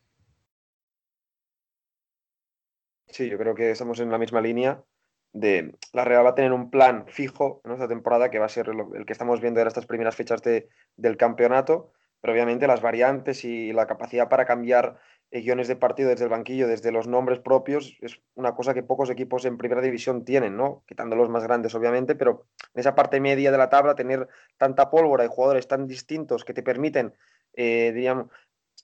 [3.06, 4.84] Sí, yo creo que estamos en la misma línea
[5.32, 8.50] de la Real va a tener un plan fijo en esta temporada que va a
[8.50, 13.44] ser el que estamos viendo en estas primeras fechas del campeonato pero obviamente las variantes
[13.44, 14.98] y la capacidad para cambiar
[15.30, 18.82] eh, guiones de partido desde el banquillo, desde los nombres propios, es una cosa que
[18.82, 20.82] pocos equipos en primera división tienen, ¿no?
[20.88, 24.90] Quitando los más grandes, obviamente, pero en esa parte media de la tabla, tener tanta
[24.90, 27.14] pólvora y jugadores tan distintos que te permiten,
[27.54, 28.12] eh,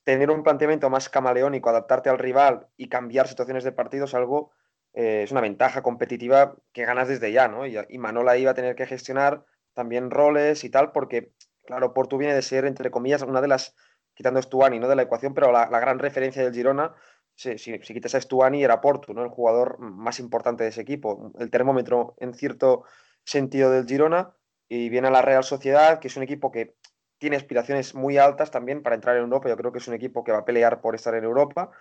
[0.03, 4.51] tener un planteamiento más camaleónico, adaptarte al rival y cambiar situaciones de partido es algo,
[4.93, 7.67] eh, es una ventaja competitiva que ganas desde ya, ¿no?
[7.67, 11.33] Y, y Manola iba a tener que gestionar también roles y tal, porque
[11.67, 13.75] Claro, Porto viene de ser, entre comillas, una de las,
[14.13, 14.87] quitando Stuani, ¿no?
[14.87, 16.95] De la ecuación, pero la, gran referencia del Girona,
[17.35, 19.21] si, si, quitas a Stuani, era Porto, ¿no?
[19.21, 22.85] El jugador más importante de ese equipo, el termómetro en cierto
[23.25, 24.33] sentido del Girona,
[24.69, 26.77] y viene a la Real Sociedad, que es un equipo que
[27.17, 29.49] tiene aspiraciones muy altas también para entrar en Europa.
[29.49, 31.71] Yo creo que es un equipo que va a pelear por estar en Europa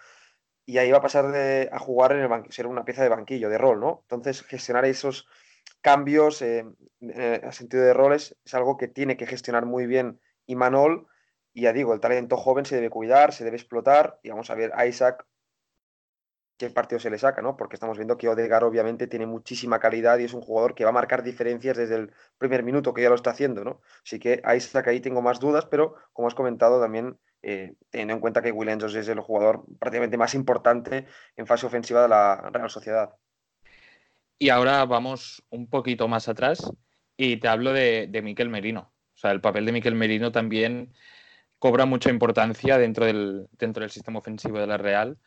[0.65, 1.27] y ahí va a pasar
[1.71, 4.01] a jugar en el banquillo, ser una pieza de banquillo, de rol, ¿no?
[4.03, 5.29] Entonces, gestionar esos
[5.81, 6.67] cambios eh,
[7.01, 11.07] eh, sentido de roles es algo que tiene que gestionar muy bien Imanol.
[11.53, 14.19] Y ya digo, el talento joven se debe cuidar, se debe explotar.
[14.23, 15.25] Y vamos a ver a Isaac
[16.57, 17.57] qué partido se le saca, ¿no?
[17.57, 20.91] Porque estamos viendo que Odegar obviamente tiene muchísima calidad y es un jugador que va
[20.91, 23.81] a marcar diferencias desde el primer minuto, que ya lo está haciendo, ¿no?
[24.05, 28.15] Así que a Isaac ahí tengo más dudas, pero como has comentado también, eh, teniendo
[28.15, 32.51] en cuenta que Williams es el jugador prácticamente más importante en fase ofensiva de la
[32.53, 33.15] Real Sociedad.
[34.39, 36.71] Y ahora vamos un poquito más atrás
[37.17, 38.93] y te hablo de, Miquel Merino.
[39.15, 40.93] O sea, el papel de Miquel Merino también
[41.59, 45.19] cobra mucha importancia dentro del, dentro del sistema ofensivo de la Real,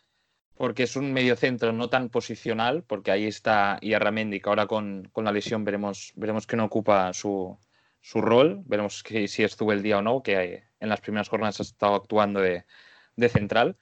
[0.53, 5.25] porque es un mediocentro no tan posicional, porque ahí está Iarramendi, que ahora con, con,
[5.25, 7.57] la lesión veremos, veremos que no ocupa su,
[8.01, 11.63] su rol, veremos si estuvo el día o no, que en las primeras jornadas ha
[11.63, 12.65] estado actuando de,
[13.15, 13.77] de central.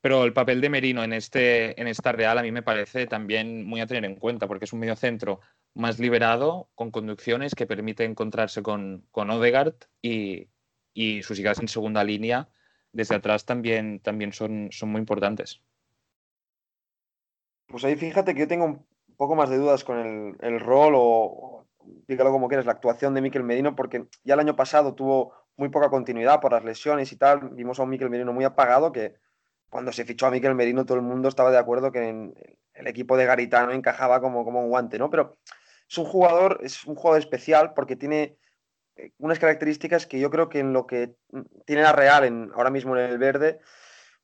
[0.00, 3.64] Pero el papel de Merino en, este, en esta Real a mí me parece también
[3.64, 5.40] muy a tener en cuenta, porque es un mediocentro
[5.74, 10.48] más liberado, con conducciones que permite encontrarse con, con Odegaard y,
[10.94, 12.48] y sus llegadas en segunda línea
[12.92, 15.62] desde atrás también, también son, son muy importantes.
[17.68, 18.86] Pues ahí fíjate que yo tengo un
[19.16, 21.66] poco más de dudas con el, el rol o,
[22.08, 25.68] dígalo como quieras, la actuación de Miquel Merino, porque ya el año pasado tuvo muy
[25.68, 27.50] poca continuidad por las lesiones y tal.
[27.50, 29.14] Vimos a un Miquel Merino muy apagado que
[29.70, 32.32] cuando se fichó a Miquel Merino todo el mundo estaba de acuerdo que
[32.74, 35.08] el equipo de Garitano encajaba como, como un guante, ¿no?
[35.10, 35.38] Pero
[35.88, 38.36] es un jugador, es un jugador especial porque tiene
[38.96, 41.14] eh, unas características que yo creo que en lo que
[41.64, 43.60] tiene la Real en, ahora mismo en el verde,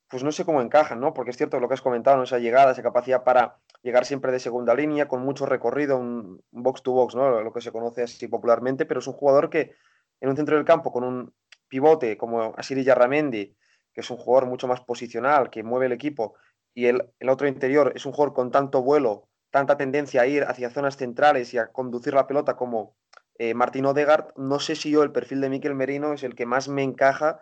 [0.09, 1.15] pues no sé cómo encajan, ¿no?
[1.15, 2.25] Porque es cierto lo que has comentado, ¿no?
[2.25, 6.83] esa llegada, esa capacidad para llegar siempre de segunda línea, con mucho recorrido, un box
[6.83, 7.41] to box, ¿no?
[7.41, 9.75] Lo que se conoce así popularmente, pero es un jugador que
[10.21, 11.35] en un centro del campo con un
[11.69, 13.57] pivote como Asiri Yarramendi,
[13.97, 16.35] que es un jugador mucho más posicional, que mueve el equipo,
[16.75, 20.45] y el, el otro interior es un jugador con tanto vuelo, tanta tendencia a ir
[20.45, 22.95] hacia zonas centrales y a conducir la pelota como
[23.39, 26.45] eh, Martín Odegaard, no sé si yo el perfil de Miquel Merino es el que
[26.45, 27.41] más me encaja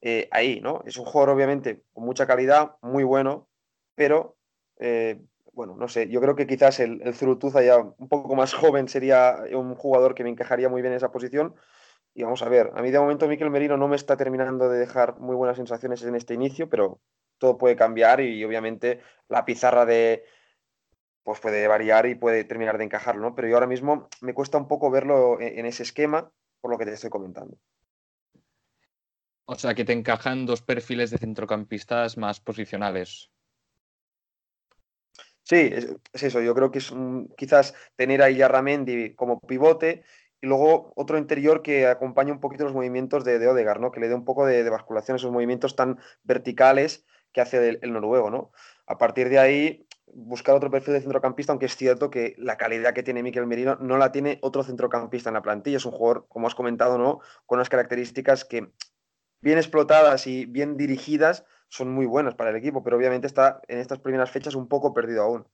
[0.00, 0.82] eh, ahí, ¿no?
[0.86, 3.50] Es un jugador obviamente con mucha calidad, muy bueno,
[3.94, 4.38] pero
[4.78, 5.20] eh,
[5.52, 8.88] bueno, no sé, yo creo que quizás el, el Zurutuza ya un poco más joven
[8.88, 11.54] sería un jugador que me encajaría muy bien en esa posición,
[12.14, 14.78] y vamos a ver, a mí de momento Miquel Merino no me está terminando de
[14.78, 17.00] dejar muy buenas sensaciones en este inicio, pero
[17.38, 20.24] todo puede cambiar y obviamente la pizarra de
[21.22, 23.34] pues puede variar y puede terminar de encajarlo, ¿no?
[23.34, 26.78] Pero yo ahora mismo me cuesta un poco verlo en, en ese esquema por lo
[26.78, 27.56] que te estoy comentando.
[29.44, 33.30] O sea, que te encajan dos perfiles de centrocampistas más posicionales.
[35.42, 36.40] Sí, es, es eso.
[36.40, 40.04] Yo creo que es un, quizás tener a Yarramendi como pivote
[40.42, 43.92] y luego otro interior que acompañe un poquito los movimientos de, de Odegar, ¿no?
[43.92, 47.92] Que le dé un poco de, basculación, esos movimientos tan verticales que hace el, el,
[47.92, 48.50] noruego, ¿no?
[48.86, 52.92] A partir de ahí, buscar otro perfil de centrocampista, aunque es cierto que la calidad
[52.92, 55.76] que tiene Miquel Merino no la tiene otro centrocampista en la plantilla.
[55.76, 57.20] Es un jugador, como has comentado, ¿no?
[57.46, 58.72] Con unas características que,
[59.40, 63.78] bien explotadas y bien dirigidas, son muy buenas para el equipo, pero obviamente está en
[63.78, 65.46] estas primeras fechas un poco perdido aún.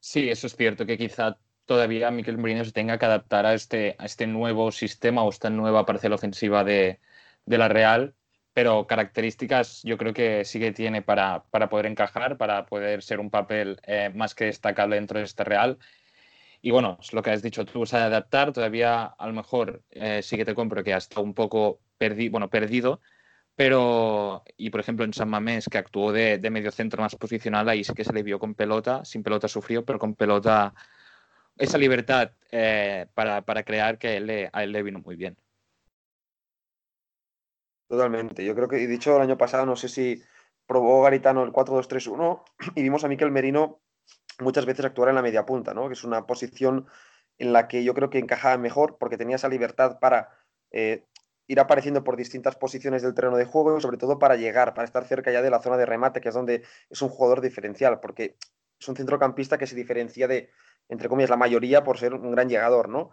[0.00, 3.96] Sí, eso es cierto, que quizá todavía Miquel Merino se tenga que adaptar a este,
[3.98, 7.00] a este nuevo sistema o esta nueva parcela ofensiva de,
[7.44, 8.14] de la Real,
[8.52, 13.20] pero características yo creo que sí que tiene para, para poder encajar, para poder ser
[13.20, 15.78] un papel eh, más que destacable dentro de este Real.
[16.62, 20.22] Y bueno, es lo que has dicho tú, de adaptar, todavía a lo mejor eh,
[20.22, 23.00] sí que te compro que ha estado un poco perdi bueno, perdido,
[23.54, 27.68] pero, y por ejemplo en San Mamés, que actuó de, de medio centro más posicional,
[27.68, 30.74] ahí sí que se le vio con pelota, sin pelota sufrió, pero con pelota
[31.58, 35.36] esa libertad eh, para, para, crear que él, le, a él le vino muy bien.
[37.88, 38.44] Totalmente.
[38.44, 40.22] Yo creo que, y dicho el año pasado, no sé si
[40.66, 42.42] probó Garitano el 4-2-3-1
[42.74, 43.80] y vimos a Miquel Merino
[44.40, 45.86] muchas veces actuar en la media punta, ¿no?
[45.86, 46.86] Que es una posición
[47.38, 50.30] en la que yo creo que encajaba mejor porque tenía esa libertad para
[50.72, 51.04] eh,
[51.46, 54.84] ir apareciendo por distintas posiciones del terreno de juego y sobre todo para llegar, para
[54.84, 58.00] estar cerca ya de la zona de remate, que es donde es un jugador diferencial,
[58.00, 58.36] porque
[58.78, 60.50] es un centrocampista que se diferencia de,
[60.88, 63.10] entre comillas, la mayoría por ser un gran llegador, ¿no?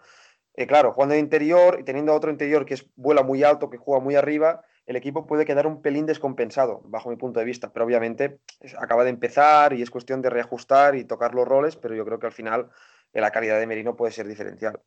[0.56, 3.78] Eh, claro, jugando de interior y teniendo otro interior que es, vuela muy alto, que
[3.78, 7.74] juega muy arriba, el equipo puede quedar un pelín descompensado, bajo mi punto de vista,
[7.74, 8.40] pero obviamente
[8.78, 12.20] acaba de empezar y es cuestión de reajustar y tocar los roles, pero yo creo
[12.20, 12.70] que al final
[13.14, 14.80] eh, la calidad de Merino puede ser diferencial.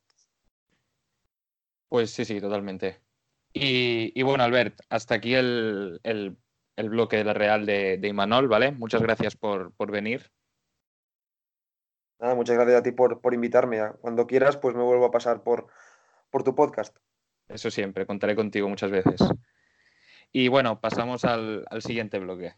[1.89, 3.01] Pues sí, sí, totalmente.
[3.53, 6.37] Y, y bueno, Albert, hasta aquí el, el,
[6.75, 8.71] el, bloque de la Real de, de Imanol, ¿vale?
[8.71, 10.29] Muchas gracias por, por venir.
[12.19, 13.79] Nada, muchas gracias a ti por, por invitarme.
[14.01, 15.67] Cuando quieras, pues me vuelvo a pasar por,
[16.29, 16.95] por tu podcast.
[17.47, 19.21] Eso siempre, contaré contigo muchas veces.
[20.31, 22.55] Y bueno, pasamos al, al siguiente bloque.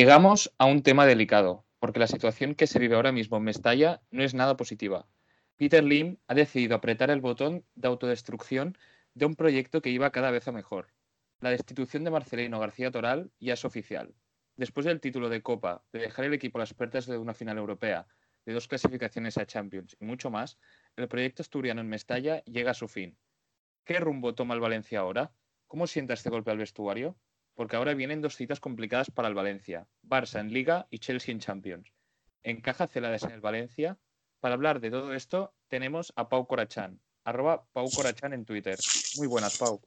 [0.00, 4.00] Llegamos a un tema delicado, porque la situación que se vive ahora mismo en Mestalla
[4.10, 5.06] no es nada positiva.
[5.58, 8.78] Peter Lim ha decidido apretar el botón de autodestrucción
[9.12, 10.88] de un proyecto que iba cada vez a mejor.
[11.40, 14.14] La destitución de Marcelino García Toral ya es oficial.
[14.56, 17.58] Después del título de Copa, de dejar el equipo a las puertas de una final
[17.58, 18.06] europea,
[18.46, 20.56] de dos clasificaciones a Champions y mucho más,
[20.96, 23.18] el proyecto asturiano en Mestalla llega a su fin.
[23.84, 25.30] ¿Qué rumbo toma el Valencia ahora?
[25.66, 27.18] ¿Cómo sienta este golpe al vestuario?
[27.60, 31.40] Porque ahora vienen dos citas complicadas para el Valencia, Barça en Liga y Chelsea en
[31.40, 31.92] Champions.
[32.42, 33.98] ¿Encaja Celades en el Valencia?
[34.40, 38.78] Para hablar de todo esto tenemos a Pau Corachán, arroba Pau Corachán en Twitter.
[39.18, 39.78] Muy buenas, Pau.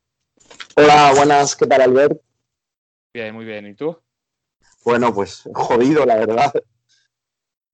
[0.76, 2.22] Hola, buenas, ¿qué tal Albert?
[3.12, 3.66] Bien, muy bien.
[3.66, 4.00] ¿Y tú?
[4.86, 6.54] Bueno, pues jodido, la verdad.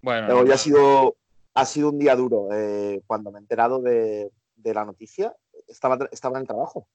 [0.01, 1.17] Bueno, Hoy ha sido,
[1.53, 2.47] ha sido un día duro.
[2.53, 5.35] Eh, cuando me he enterado de, de la noticia,
[5.67, 6.87] estaba, estaba en el trabajo.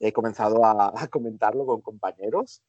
[0.00, 2.62] He comenzado a, a comentarlo con compañeros,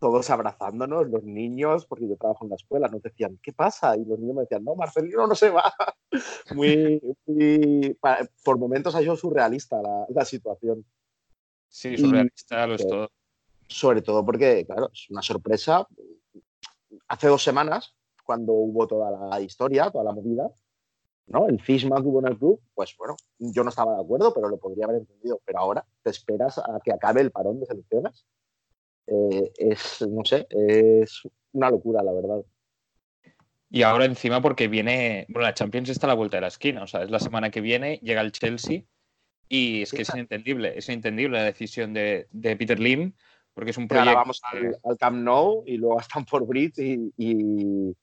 [0.00, 3.96] todos abrazándonos, los niños, porque yo trabajo en la escuela, nos decían, ¿qué pasa?
[3.96, 5.72] Y los niños me decían, no, Marcelino no se va.
[6.54, 7.00] Muy,
[8.44, 10.84] por momentos ha sido surrealista la, la situación.
[11.68, 13.10] sí, y- surrealista lo es todo.
[13.68, 15.86] sobre todo porque, claro, es una sorpresa.
[17.08, 20.50] Hace dos semanas, cuando hubo toda la historia, toda la movida,
[21.28, 21.48] ¿no?
[21.48, 24.48] El cisma que hubo en el club, pues bueno, yo no estaba de acuerdo, pero
[24.48, 25.40] lo podría haber entendido.
[25.44, 28.26] Pero ahora te esperas a que acabe el parón de selecciones.
[29.06, 32.42] Eh, es, no sé, es una locura, la verdad.
[33.70, 36.82] Y ahora encima porque viene, bueno, la Champions está a la vuelta de la esquina,
[36.82, 38.84] o sea, es la semana que viene, llega el Chelsea
[39.48, 43.12] y es que es inentendible, es inentendible la decisión de, de Peter Lim,
[43.52, 44.18] porque es un ahora proyecto...
[44.18, 47.94] vamos al, al Camp Nou y luego a Stamford Bridge y, y,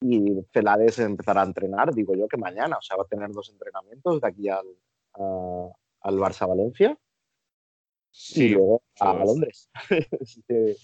[0.00, 3.48] y Celades empezará a entrenar, digo yo que mañana, o sea, va a tener dos
[3.50, 4.66] entrenamientos de aquí al,
[5.14, 5.70] a-
[6.02, 6.96] al Barça-Valencia
[8.10, 9.24] y Sí, luego a.
[9.24, 9.70] Londres.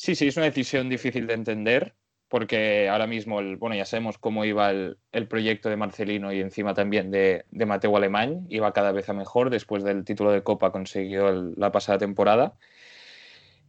[0.00, 1.96] Sí, sí, es una decisión difícil de entender
[2.28, 6.40] porque ahora mismo, el, bueno, ya sabemos cómo iba el, el proyecto de Marcelino y
[6.40, 10.42] encima también de, de Mateo Alemán, iba cada vez a mejor después del título de
[10.44, 12.56] Copa consiguió el- la pasada temporada.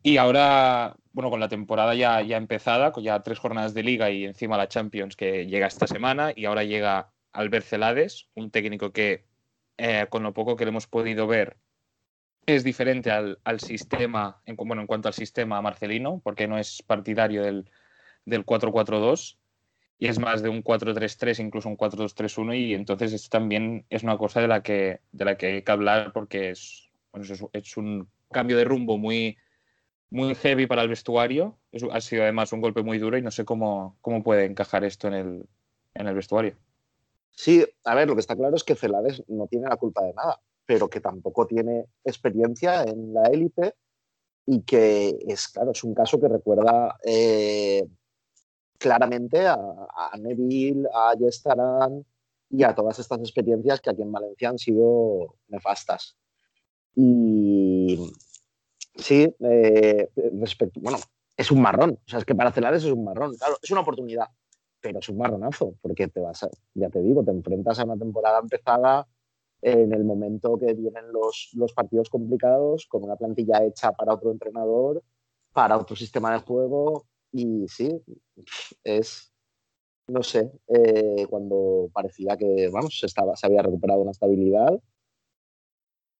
[0.01, 4.09] Y ahora, bueno, con la temporada ya, ya empezada, con ya tres jornadas de liga
[4.09, 8.91] y encima la Champions que llega esta semana y ahora llega Albert Celades, un técnico
[8.91, 9.25] que
[9.77, 11.57] eh, con lo poco que le hemos podido ver
[12.45, 16.81] es diferente al, al sistema, en, bueno, en cuanto al sistema Marcelino, porque no es
[16.81, 17.69] partidario del,
[18.25, 19.37] del 4-4-2
[19.99, 24.17] y es más de un 4-3-3, incluso un 4-2-3-1 y entonces esto también es una
[24.17, 27.77] cosa de la que, de la que hay que hablar porque es, bueno, es, es
[27.77, 29.37] un cambio de rumbo muy,
[30.09, 33.31] muy heavy para el vestuario, Es- ha sido además un golpe muy duro y no
[33.31, 35.45] sé cómo, cómo puede encajar esto en el,
[35.93, 36.55] en el vestuario.
[37.31, 40.13] sí, a ver, lo que está claro es que Celades no tiene la culpa de
[40.13, 43.75] nada, pero que tampoco tiene experiencia en la élite
[44.45, 47.87] y que es, claro, es un caso que recuerda eh,
[48.77, 52.03] claramente a, a Neville, a Yestaran
[52.49, 56.17] y a todas estas experiencias que aquí en Valencia han sido nefastas.
[56.95, 57.97] Y
[59.01, 60.09] sí, eh,
[60.39, 60.97] respecto, bueno,
[61.35, 63.81] es un marrón, o sea, es que para Celades es un marrón, claro, es una
[63.81, 64.27] oportunidad,
[64.81, 67.97] pero es un marronazo, porque te vas a, ya te digo, te enfrentas a una
[67.97, 69.07] temporada empezada
[69.61, 74.31] en el momento que vienen los, los partidos complicados, con una plantilla hecha para otro
[74.31, 75.03] entrenador,
[75.51, 78.01] para otro sistema de juego, y sí,
[78.83, 79.31] es,
[80.07, 84.79] no sé, eh, cuando parecía que, vamos, estaba, se había recuperado una estabilidad,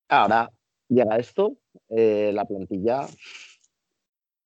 [0.09, 0.51] ahora
[0.88, 1.55] llega esto,
[1.89, 3.07] eh, la plantilla,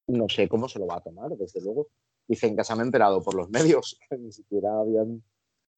[0.08, 1.88] no sé cómo se lo va a tomar, desde luego.
[2.26, 5.22] Dicen que se han enterado por los medios, ni siquiera habían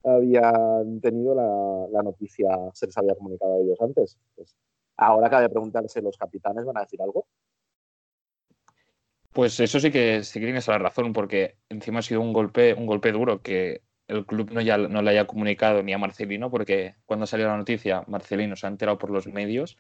[0.05, 4.18] habían tenido la, la noticia, se les había comunicado a ellos antes.
[4.34, 4.57] Pues
[4.97, 7.26] ahora cabe preguntarse, ¿los capitanes van a decir algo?
[9.32, 12.72] Pues eso sí que sí que tienes la razón, porque encima ha sido un golpe,
[12.72, 16.51] un golpe duro que el club no, ya, no le haya comunicado ni a Marcelino,
[16.51, 19.76] porque cuando salió la noticia, Marcelino se ha enterado por los medios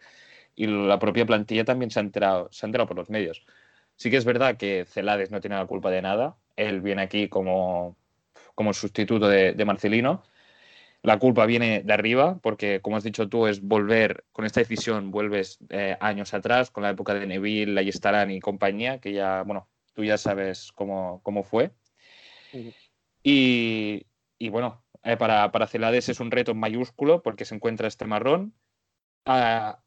[0.56, 3.44] y la propia plantilla también se ha enterado, se ha enterado por los medios.
[3.94, 6.36] Sí que es verdad que Celades no tiene la culpa de nada.
[6.56, 7.96] Él viene aquí como,
[8.54, 10.22] como sustituto de, de Marcelino.
[11.02, 15.10] La culpa viene de arriba, porque como has dicho tú, es volver, con esta decisión
[15.10, 19.68] vuelves eh, años atrás, con la época de Neville, Layestarán y compañía, que ya, bueno,
[19.94, 21.70] tú ya sabes cómo, cómo fue.
[23.22, 24.06] Y,
[24.38, 28.54] y bueno, eh, para, para Celades es un reto mayúsculo porque se encuentra este marrón.
[29.26, 29.80] A,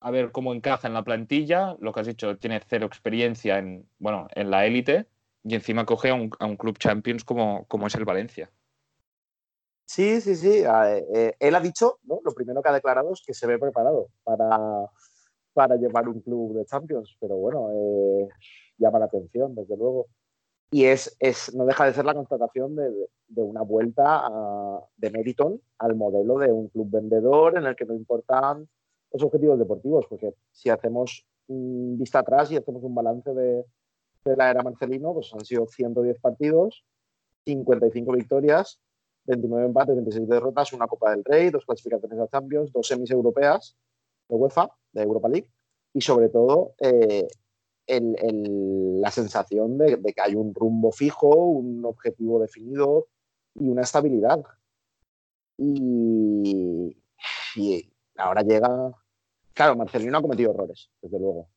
[0.00, 1.76] a ver cómo encaja en la plantilla.
[1.80, 5.06] Lo que has dicho, tiene cero experiencia en, bueno, en la élite
[5.42, 8.50] y encima coge a un, a un club Champions como, como es el Valencia.
[9.84, 10.64] Sí, sí, sí.
[10.64, 12.20] eh, él ha dicho, ¿no?
[12.24, 14.90] Lo primero que ha declarado es que se ve preparado para,
[15.52, 18.28] para llevar un club de Champions, pero bueno, eh,
[18.78, 20.06] llama la atención, desde luego.
[20.72, 22.90] Y es, es, no deja de ser la constatación de,
[23.28, 27.84] de una vuelta a- de Meriton al modelo de un club vendedor en el que
[27.84, 28.68] no importan
[29.16, 33.64] los objetivos deportivos, porque si hacemos mm, vista atrás y hacemos un balance de,
[34.24, 36.84] la era Marcelino, pues han sido 110 partidos,
[37.44, 38.80] 55 victorias,
[39.24, 43.76] 29 empates, 26 derrotas, una Copa del Rey, dos clasificaciones a Champions, dos semis europeas
[44.28, 45.48] de UEFA, de Europa League,
[45.94, 47.28] y sobre todo eh,
[47.86, 53.06] la sensación de, que hay un rumbo fijo, un objetivo definido
[53.54, 54.42] y una estabilidad.
[55.56, 56.96] Y
[58.16, 58.92] ahora llega.
[59.56, 61.48] Claro, Marcelino ha cometido errores, desde luego.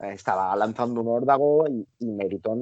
[0.00, 2.60] Eh, Estaba lanzando un órdago y, y Meriton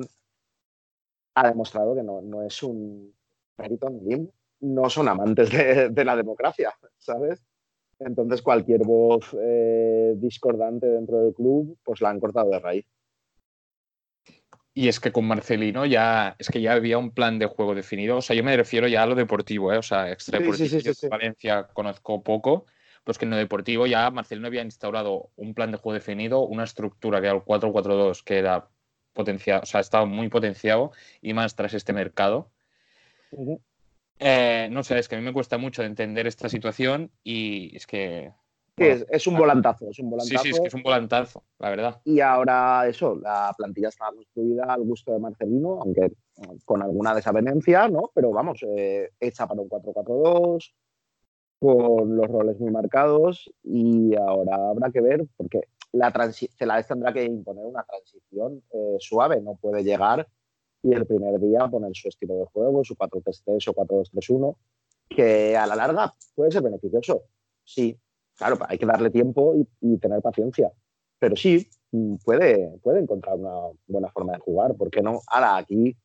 [1.34, 3.12] ha demostrado que no, no es un.
[3.58, 4.30] Meriton y Lim
[4.60, 7.42] no son amantes de, de la democracia, ¿sabes?
[7.98, 12.86] Entonces cualquier voz eh, discordante dentro del club, pues la han cortado de raíz.
[14.74, 18.18] Y es que con Marcelino ya, es que ya había un plan de juego definido.
[18.18, 19.78] O sea, yo me refiero ya a lo deportivo, ¿eh?
[19.78, 20.68] O sea, extradeportivo.
[20.68, 22.66] Sí, sí, sí, Valencia conozco poco,
[23.04, 26.64] pues que en lo deportivo ya Marcelino había instaurado un plan de juego definido, una
[26.64, 28.68] estructura que era el 4-4-2, que era
[29.12, 30.92] potenciado, o sea, estaba muy potenciado
[31.22, 32.50] y más tras este mercado.
[34.18, 37.76] Eh, no sé, es que a mí me cuesta mucho de entender esta situación y
[37.76, 38.32] es que.
[38.76, 40.42] Sí, es, es un volantazo, es un sí, volantazo.
[40.42, 42.00] sí, es que es un volantazo, la verdad.
[42.04, 46.12] Y ahora eso, la plantilla está construida al gusto de Marcelino, aunque
[46.64, 48.10] con alguna desavenencia, ¿no?
[48.12, 50.72] Pero vamos, eh, hecha para un 4-4-2,
[51.64, 55.62] con los roles muy marcados y ahora habrá que ver, porque
[55.92, 60.28] la Celades tendrá que imponer una transición eh, suave, no puede llegar
[60.82, 64.56] y el primer día poner su estilo de juego, su 4-3-3 o 4-2-3-1,
[65.08, 67.22] que a la larga puede ser beneficioso.
[67.64, 67.98] Sí,
[68.36, 70.70] claro, hay que darle tiempo y, y tener paciencia.
[71.18, 74.74] Pero sí, mm, puede, puede encontrar una buena forma de jugar.
[74.74, 75.22] ¿Por qué no?
[75.28, 75.96] Ahora, aquí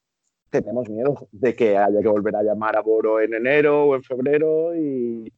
[0.50, 4.04] tenemos miedo de que haya que volver a llamar a Boro en enero o en
[4.04, 5.30] febrero y,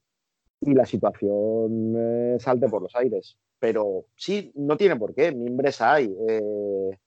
[0.62, 3.38] y la situación eh, salte por los aires.
[3.60, 5.32] Pero sí, no tiene por qué.
[5.32, 6.16] Mimbres hay.
[6.30, 6.98] Eh,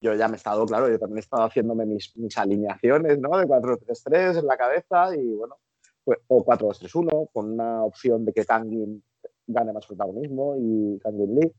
[0.00, 3.36] yo ya me he estado, claro, yo también he estado haciéndome mis, mis alineaciones, ¿no?
[3.38, 5.58] De 4-3-3 en la cabeza y bueno,
[6.04, 9.02] pues, o 4-2-3-1 con una opción de que Kangin
[9.46, 11.52] gane más protagonismo y Kangin Lee.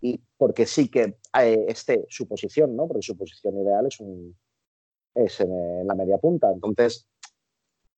[0.00, 2.86] Y porque sí que eh, esté su posición, ¿no?
[2.88, 4.36] Porque su posición ideal es, un,
[5.14, 6.50] es en, en la media punta.
[6.52, 7.08] Entonces,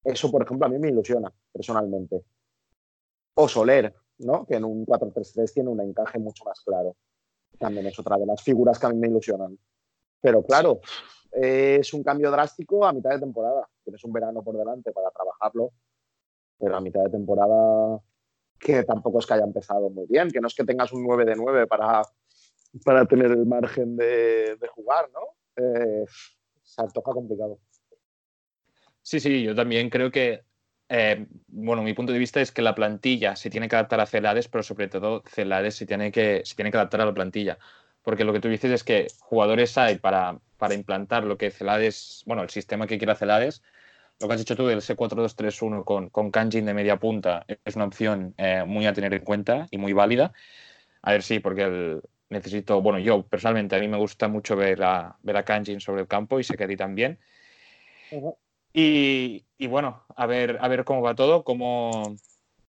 [0.05, 2.23] eso, por ejemplo, a mí me ilusiona personalmente.
[3.41, 4.45] O Soler, ¿no?
[4.45, 6.97] Que en un 4-3-3 tiene un encaje mucho más claro.
[7.57, 9.57] También es otra de las figuras que a mí me ilusionan.
[10.21, 10.81] Pero claro,
[11.31, 13.69] es un cambio drástico a mitad de temporada.
[13.85, 15.71] Tienes un verano por delante para trabajarlo,
[16.59, 18.01] pero a mitad de temporada
[18.59, 21.25] que tampoco es que haya empezado muy bien, que no es que tengas un 9
[21.25, 22.03] de 9 para,
[22.85, 25.63] para tener el margen de, jugar, ¿no?
[25.63, 26.05] Eh,
[26.65, 27.61] se antoja complicado.
[29.01, 30.43] Sí, sí, yo también creo que,
[30.89, 34.07] eh, bueno, mi punto de vista es que la plantilla se tiene que adaptar a
[34.07, 37.59] Celades, pero sobre todo Celades se tiene que, se tiene que adaptar a la plantilla.
[38.03, 42.23] Porque lo que tú dices es que jugadores hay para, para implantar lo que Celades,
[42.27, 43.63] bueno, el sistema que quiera Celades.
[44.21, 47.85] Lo que has dicho tú del C4-2-3-1 con, con Kanjin de media punta es una
[47.85, 50.33] opción eh, muy a tener en cuenta y muy válida.
[51.03, 54.83] A ver, sí, porque el, necesito, bueno, yo personalmente a mí me gusta mucho ver
[54.83, 57.19] a, ver a Kanjin sobre el campo y sé que a ti también.
[58.11, 58.37] Ujú.
[58.81, 62.15] Y, bueno, a ver, a ver cómo va todo, cómo,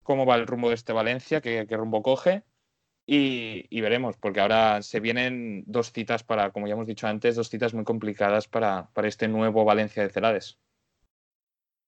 [0.02, 2.44] cómo va el rumbo de este Valencia, qué, rumbo coge.
[3.06, 7.36] Y, y veremos, porque ahora se vienen dos citas para, como ya hemos dicho antes,
[7.36, 10.58] dos citas muy complicadas para, para este nuevo Valencia de Celades.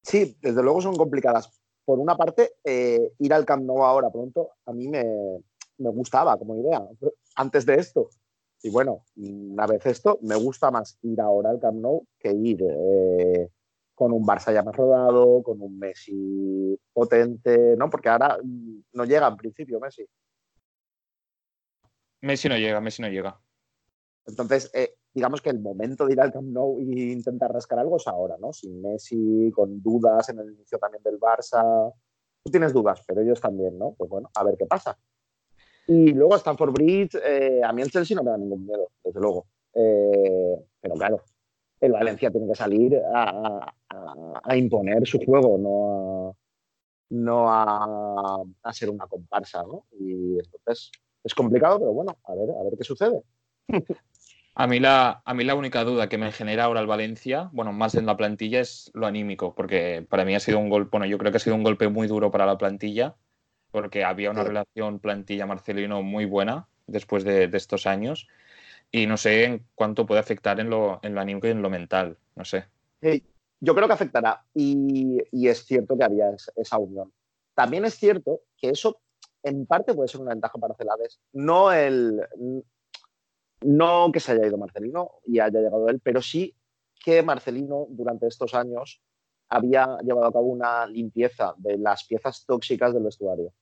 [0.03, 1.59] Sí, desde luego son complicadas.
[1.87, 5.03] Por una parte, eh, ir al Camp Nou ahora pronto a mí me,
[5.79, 6.87] me gustaba como idea,
[7.37, 8.11] antes de esto.
[8.63, 12.63] Y bueno, una vez esto, me gusta más ir ahora al Camp Nou que ir
[12.63, 13.49] eh,
[14.01, 17.91] con un Barça ya más rodado, con un Messi potente, ¿no?
[17.91, 20.07] Porque ahora mm, no llega en principio Messi.
[22.23, 23.39] Messi no llega, Messi no llega.
[24.25, 27.99] Entonces, eh, digamos que el momento de ir al Camp Nou e intentar rascar algo
[27.99, 28.55] es ahora, ¿no?
[28.55, 31.93] Sin Messi, con dudas en el inicio también del Barça.
[32.43, 33.93] Tú tienes dudas, pero ellos también, ¿no?
[33.99, 34.97] Pues bueno, a ver qué pasa.
[35.89, 39.21] Y luego Stanford Bridge, eh, a mí el Chelsea no me da ningún miedo, desde
[39.21, 39.45] luego.
[39.75, 41.23] Eh, pero claro,
[41.81, 46.35] el Valencia tiene que salir a, a- a imponer su juego, no a,
[47.11, 49.87] no a, a ser una comparsa, ¿no?
[49.99, 50.93] Y entonces
[51.25, 53.23] es complicado, pero bueno, a ver, a ver qué sucede.
[54.55, 57.73] A mí, la, a mí la única duda que me genera ahora el Valencia, bueno,
[57.73, 61.07] más en la plantilla, es lo anímico, porque para mí ha sido un golpe, bueno,
[61.07, 63.17] yo creo que ha sido un golpe muy duro para la plantilla,
[63.71, 64.49] porque había una Sí.
[64.49, 68.29] relación plantilla-Marcelino muy buena después de, de estos años,
[68.93, 71.71] y no sé en cuánto puede afectar en lo, en lo anímico y en lo
[71.71, 72.65] mental, no sé.
[73.03, 73.23] Eh,
[73.61, 77.13] yo creo que afectará y, es cierto que había es- esa unión.
[77.55, 79.01] También es cierto que eso
[79.43, 81.21] en parte puede ser una ventaja para Celades.
[81.33, 82.23] No el
[83.63, 86.55] no que se haya ido Marcelino y haya llegado él, pero sí
[87.03, 89.03] que Marcelino durante estos años
[89.49, 93.53] había llevado a cabo una limpieza de las piezas tóxicas del vestuario.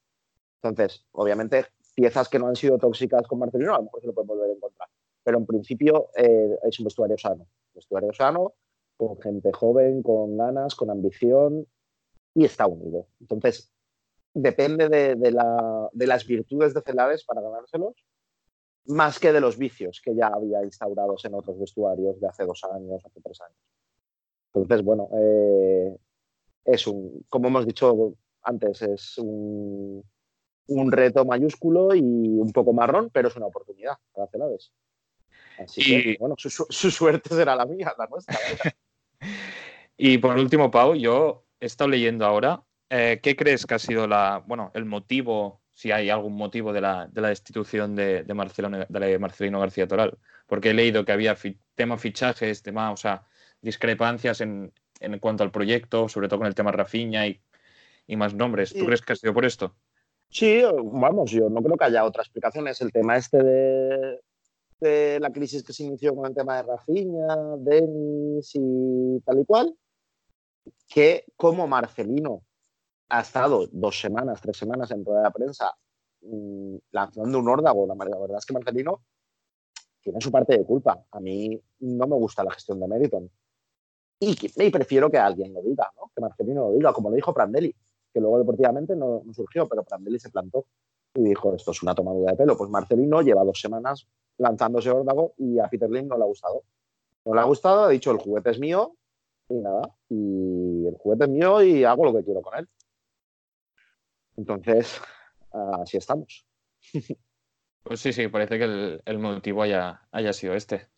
[0.62, 4.12] Entonces, obviamente, piezas que no han sido tóxicas con Marcelino, a lo mejor se lo
[4.14, 4.89] pueden volver a encontrar.
[5.29, 7.47] Pero en principio eh, es un vestuario sano.
[7.74, 8.55] Vestuario sano,
[8.97, 11.66] con gente joven, con ganas, con ambición
[12.35, 13.09] y está unido.
[13.20, 13.70] Entonces,
[14.33, 17.93] depende de, de la- de las virtudes de Celades para ganárselos,
[18.87, 22.64] más que de los vicios que ya había instaurados en otros vestuarios de hace dos
[22.64, 23.59] años, hace tres años.
[24.55, 25.95] Entonces, bueno, eh,
[26.64, 30.03] es un, como hemos dicho antes, es un,
[30.91, 34.72] reto mayúsculo y un poco marrón, pero es una oportunidad para Celades.
[35.59, 38.36] Así Y- que, bueno, su, su- su suerte será la mía, la nuestra.
[39.96, 44.06] Y por último, Pau, yo he estado leyendo ahora, eh, ¿qué crees que ha sido
[44.06, 48.34] la, bueno, el motivo, si hay algún motivo de la, de la destitución de, de,
[48.34, 50.16] Marcelino, de Marcelino García Toral?
[50.46, 53.24] Porque he leído que había fi- tema fichajes, tema, o sea,
[53.61, 57.40] discrepancias en, en cuanto al proyecto, sobre todo con el tema Rafinha y,
[58.06, 58.72] y más nombres.
[58.72, 58.86] ¿Tú Sí.
[58.86, 59.74] crees que ha sido por esto?
[60.30, 62.68] Sí, vamos, yo no creo que haya otra explicación.
[62.68, 64.20] Es el tema este de,
[64.81, 69.45] de la crisis que se inició con el tema de Rafinha, Denis y tal y
[69.45, 69.76] cual,
[70.89, 72.43] que como Marcelino
[73.09, 75.72] ha estado dos semanas, tres semanas en toda la prensa
[76.22, 79.03] mm, lanzando un órdago, la verdad es que Marcelino
[80.01, 81.05] tiene su parte de culpa.
[81.11, 83.31] A mí no me gusta la gestión de Meriton.
[84.20, 87.74] Y, prefiero que alguien lo diga, que Marcelino lo diga, como lo dijo Prandelli
[88.12, 90.66] que luego deportivamente no, no surgió, pero Prandelli se plantó
[91.14, 92.57] y dijo, esto es una tomadura de pelo.
[92.57, 94.07] Pues Marcelino lleva dos semanas
[94.39, 96.62] lanzándose órdago y a Peter no le ha gustado.
[97.24, 98.97] No le ha gustado, ha dicho, el juguete es mío
[99.49, 102.68] y nada, y el juguete es mío y hago lo que quiero con él.
[104.36, 105.01] Entonces,
[105.53, 106.47] así estamos.
[107.84, 110.89] Pues sí, sí, parece que el, el motivo haya, haya sido este.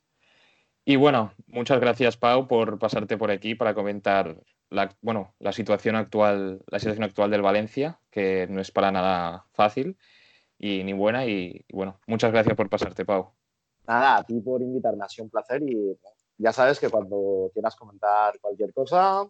[0.85, 5.95] Y bueno, muchas gracias, Pau, por pasarte por aquí para comentar la, bueno, la situación
[5.95, 9.99] actual, la situación actual del Valencia, que no es para nada fácil
[10.61, 11.27] y ni buena.
[11.27, 13.33] Y, y bueno, muchas gracias por pasarte, Pau.
[13.89, 15.99] Nada, a ti por invitarme, ha sido un placer y
[16.39, 19.27] ya sabes que cuando quieras comentar cualquier cosa,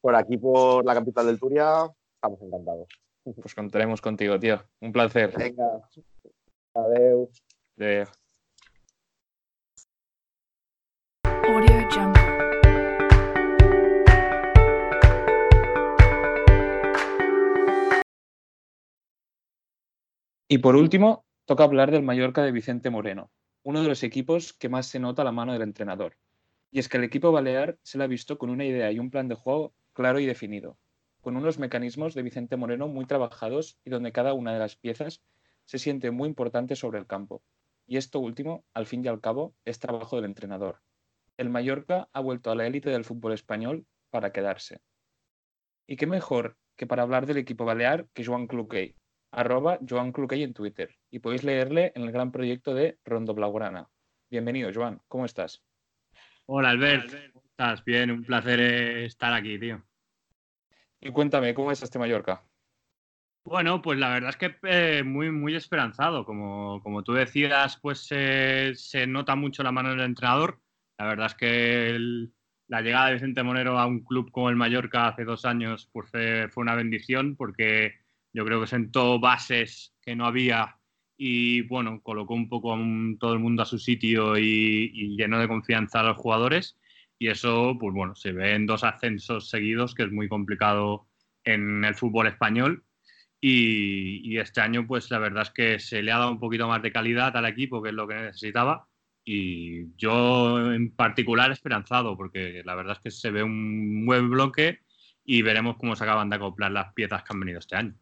[0.00, 2.86] por aquí, por la capital del Turia, estamos encantados.
[3.24, 4.60] Pues contaremos contigo, tío.
[4.80, 5.32] Un placer.
[5.36, 5.80] Venga,
[6.74, 7.28] adiós.
[7.76, 8.06] De-
[11.24, 12.21] Audio Jungle.
[20.52, 23.30] Y por último, toca hablar del Mallorca de Vicente Moreno,
[23.62, 26.18] uno de los equipos que más se nota la mano del entrenador.
[26.70, 29.10] Y es que el equipo balear se le ha visto con una idea y un
[29.10, 30.76] plan de juego claro y definido,
[31.22, 35.22] con unos mecanismos de Vicente Moreno muy trabajados y donde cada una de las piezas
[35.64, 37.42] se siente muy importante sobre el campo.
[37.86, 40.82] Y esto último, al fin y al cabo, es trabajo del entrenador.
[41.38, 44.82] El Mallorca ha vuelto a la élite del fútbol español para quedarse.
[45.86, 48.96] Y qué mejor que para hablar del equipo balear que Joan Cluquey,
[49.32, 53.88] arroba Joan Cluquey en Twitter y podéis leerle en el gran proyecto de Rondo Blaugrana.
[54.30, 55.62] Bienvenido, Joan, ¿cómo estás?
[56.46, 57.84] Hola Albert, ¿cómo estás?
[57.84, 59.82] Bien, un placer eh, estar aquí, tío.
[61.00, 62.44] Y cuéntame, ¿cómo es este Mallorca?
[63.44, 66.24] Bueno, pues la verdad es que eh, muy, muy esperanzado.
[66.24, 70.60] Como, como tú decías, pues eh, se nota mucho la mano del entrenador.
[70.98, 72.32] La verdad es que el-
[72.68, 76.08] la llegada de Vicente Monero a un club como el Mallorca hace dos años pues,
[76.10, 78.01] fue, fue una bendición porque
[78.32, 80.76] yo creo que sentó bases que no había
[81.16, 85.16] y bueno, colocó un poco a un- todo el mundo a su sitio y, y
[85.16, 86.78] llenó de confianza a los jugadores.
[87.18, 91.08] y eso, pues bueno, se ve en dos ascensos seguidos, que es muy complicado
[91.44, 92.84] en el fútbol español.
[93.40, 96.82] Y, este año, pues la verdad es que se le ha dado un poquito más
[96.82, 98.88] de calidad al equipo, que es lo que necesitaba.
[99.24, 104.80] Y yo en particular esperanzado, porque la verdad es que se ve un buen bloque
[105.24, 107.94] y veremos cómo se acaban de acoplar las piezas que han venido este año.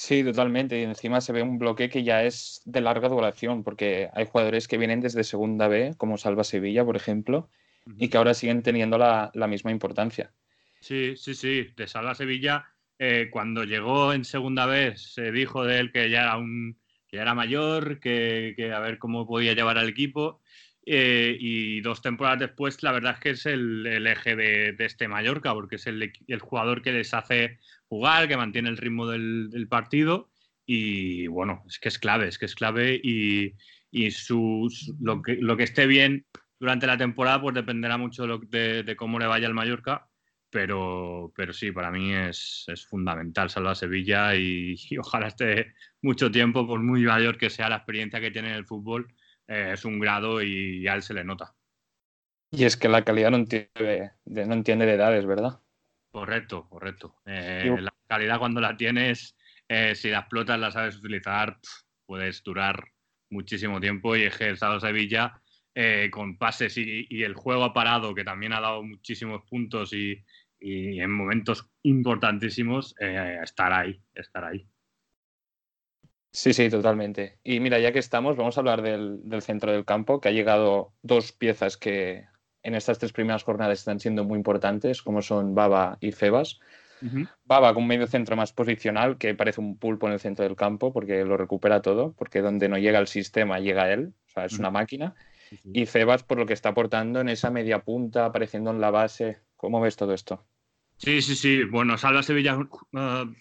[0.00, 0.80] Sí, totalmente.
[0.80, 4.66] Y encima se ve un bloque que ya es de larga duración, porque hay jugadores
[4.66, 7.50] que vienen desde Segunda B, como Salva Sevilla, por ejemplo,
[7.98, 10.32] y que ahora siguen teniendo la, misma importancia.
[10.80, 11.68] Sí, sí, sí.
[11.76, 12.64] De Salva Sevilla,
[12.98, 17.18] eh, cuando llegó en Segunda B, se dijo de él que ya era un que
[17.18, 20.40] era mayor, que, a ver cómo podía llevar al equipo.
[20.86, 25.52] Eh, y dos temporadas después, la verdad es que es el, eje de, este Mallorca,
[25.52, 27.58] porque es el, el, jugador que les hace
[27.90, 30.30] jugar, que mantiene el ritmo del, partido
[30.64, 33.56] y bueno, es que es clave, es que es clave y,
[35.00, 36.24] lo, que, lo que esté bien
[36.60, 40.08] durante la temporada pues dependerá mucho de, cómo le vaya al Mallorca,
[40.50, 46.68] pero, pero sí, para mí es, fundamental salvar a Sevilla y, ojalá esté mucho tiempo,
[46.68, 49.12] por muy mayor que sea la experiencia que tiene en el fútbol,
[49.48, 51.56] eh, es un grado y a él se le nota.
[52.52, 55.60] Y es que la calidad no entiende, no entiende de edades, ¿verdad?
[56.10, 57.16] Correcto, correcto.
[57.24, 59.36] Eh, la calidad cuando la tienes,
[59.68, 61.58] eh, si la explotas, la sabes utilizar,
[62.04, 62.84] puedes durar
[63.30, 65.40] muchísimo tiempo y es el Sevilla
[65.72, 70.24] eh, con pases y, el juego ha parado, que también ha dado muchísimos puntos y,
[70.58, 74.66] en momentos importantísimos, estar ahí, estar ahí.
[76.32, 77.38] Sí, sí, totalmente.
[77.42, 80.32] Y mira, ya que estamos, vamos a hablar del, del centro del campo, que ha
[80.32, 82.26] llegado dos piezas que
[82.62, 86.60] en estas tres primeras jornadas están siendo muy importantes, como son Baba y Febas.
[87.44, 90.54] Baba con un medio centro más posicional, que parece un pulpo en el centro del
[90.54, 94.44] campo, porque lo recupera todo, porque donde no llega el sistema, llega él, o sea,
[94.44, 95.14] es una máquina.
[95.72, 99.38] Y Febas por lo que está aportando en esa media punta, apareciendo en la base.
[99.56, 100.44] ¿Cómo ves todo esto?
[100.98, 101.64] Sí, sí, sí.
[101.64, 103.34] Bueno, Salva Sevilla uh,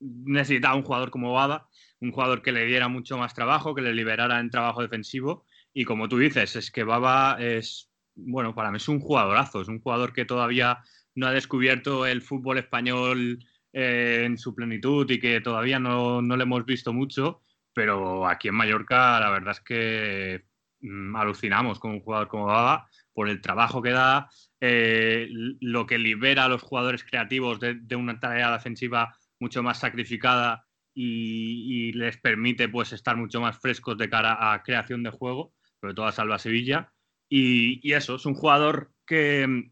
[0.00, 1.68] necesitaba un jugador como Baba,
[2.00, 5.44] un jugador que le diera mucho más trabajo, que le liberara en trabajo defensivo.
[5.72, 9.68] Y como tú dices, es que Baba es bueno, para mí es un jugadorazo, es
[9.68, 10.82] un jugador que todavía
[11.14, 13.38] no ha descubierto el fútbol español
[13.72, 17.42] eh, en su plenitud y que todavía no, no, le hemos visto mucho,
[17.72, 20.44] pero aquí en Mallorca la verdad es que
[20.80, 24.28] mm, alucinamos con un jugador como Baba por el trabajo que da,
[24.60, 25.28] eh,
[25.60, 31.92] lo que libera a los jugadores creativos de, una tarea defensiva mucho más sacrificada y,
[31.92, 36.06] les permite pues estar mucho más frescos de cara a creación de juego, sobre todo
[36.06, 36.92] a Salva Sevilla.
[37.28, 39.70] Y, eso, es un jugador que,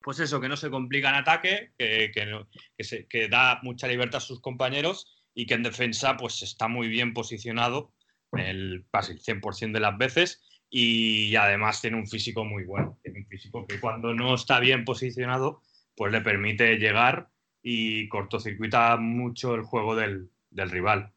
[0.00, 2.12] pues eso, que no se complica en ataque, que,
[3.08, 7.14] que, da mucha libertad a sus compañeros y que en defensa pues está muy bien
[7.14, 7.92] posicionado
[8.32, 13.20] el, casi el 100% de las veces y además tiene un físico muy bueno, tiene
[13.20, 15.62] un físico que cuando no está bien posicionado
[15.96, 17.30] pues le permite llegar
[17.62, 21.12] y cortocircuita mucho el juego del, rival.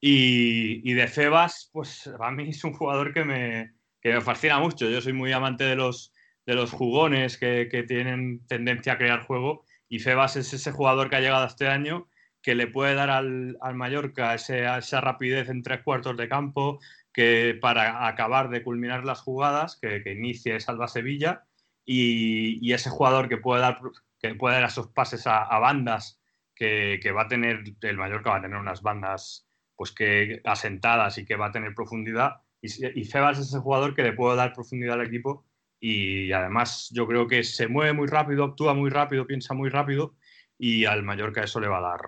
[0.00, 3.73] Y, y, de Febas, pues a mí es un jugador que me,
[4.04, 4.88] que me fascina mucho.
[4.90, 6.12] Yo soy muy amante de los,
[6.44, 11.16] de los jugones que, tienen tendencia a crear juego y Febas es ese jugador que
[11.16, 12.08] ha llegado este año
[12.42, 16.78] que le puede dar al, Mallorca esa rapidez en tres cuartos de campo
[17.14, 21.44] que para acabar de culminar las jugadas, que, que inicie Salva Sevilla
[21.86, 23.80] y, ese jugador que puede dar,
[24.20, 26.20] que puede dar esos pases a, bandas
[26.54, 31.24] que, va a tener, el Mallorca va a tener unas bandas pues que asentadas y
[31.24, 34.98] que va a tener profundidad y, Febas es ese jugador que le puede dar profundidad
[35.00, 35.44] al equipo
[35.78, 40.14] y además yo creo que se mueve muy rápido, actúa muy rápido, piensa muy rápido
[40.58, 42.00] y al Mallorca eso le va a dar,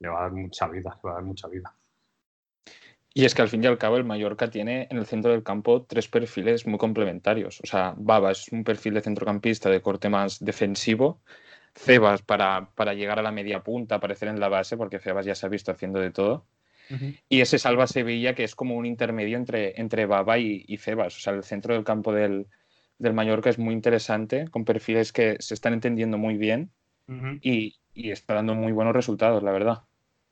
[0.00, 1.74] le va a dar mucha vida, le va a dar mucha vida.
[3.14, 5.42] Y es que al fin y al cabo el Mallorca tiene en el centro del
[5.42, 7.60] campo tres perfiles muy complementarios.
[7.62, 11.20] O sea, Baba es un perfil de centrocampista de corte más defensivo.
[11.74, 15.34] Cebas para, para llegar a la media punta, aparecer en la base, porque Cebas ya
[15.34, 16.46] se ha visto haciendo de todo.
[17.28, 21.16] Y ese Salva Sevilla, que es como un intermedio entre, entre Baba y, y Cebas.
[21.16, 22.46] O sea, el centro del campo del,
[22.98, 26.70] del, Mallorca es muy interesante, con perfiles que se están entendiendo muy bien
[27.40, 29.78] y, y, está dando muy buenos resultados, la verdad.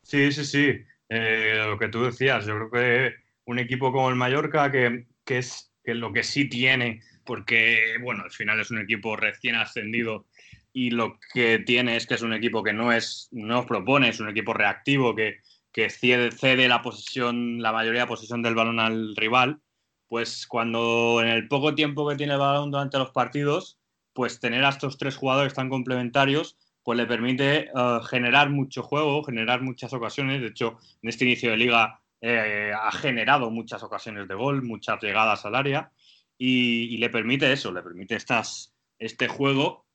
[0.03, 0.85] Sí, sí, sí.
[1.09, 5.39] Eh, lo que tú decías, yo creo que un equipo como el Mallorca, que, que
[5.39, 10.27] es que lo que sí tiene, porque, bueno, al final es un equipo recién ascendido
[10.73, 14.21] y lo que tiene es que es un equipo que no es, no propone, es
[14.21, 15.39] un equipo reactivo que,
[15.73, 19.61] que cede, la posesión, la mayoría de posesión del balón al rival,
[20.09, 23.79] pues cuando en el poco tiempo que tiene el balón durante los partidos,
[24.13, 29.23] pues tener a estos tres jugadores tan complementarios, pues le permite eh, generar mucho juego,
[29.23, 30.41] generar muchas ocasiones.
[30.41, 35.01] De hecho, en este inicio de liga eh, ha generado muchas ocasiones de gol, muchas
[35.01, 35.93] llegadas al área.
[36.39, 39.87] y, y le permite eso, le permite estas, este juego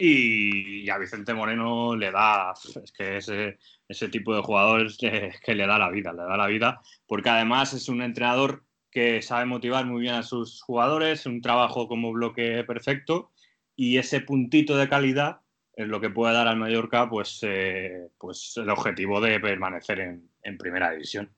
[0.00, 5.54] y, a Vicente Moreno le da, es que ese, ese tipo de jugador es que,
[5.54, 9.44] le da la vida, le da la vida, porque además es un entrenador que sabe
[9.44, 13.30] motivar muy bien a sus jugadores, un trabajo como bloque perfecto
[13.76, 15.40] y ese puntito de calidad
[15.76, 20.28] es lo que puede dar al Mallorca pues, eh, pues el objetivo de permanecer en,
[20.42, 21.30] en primera división.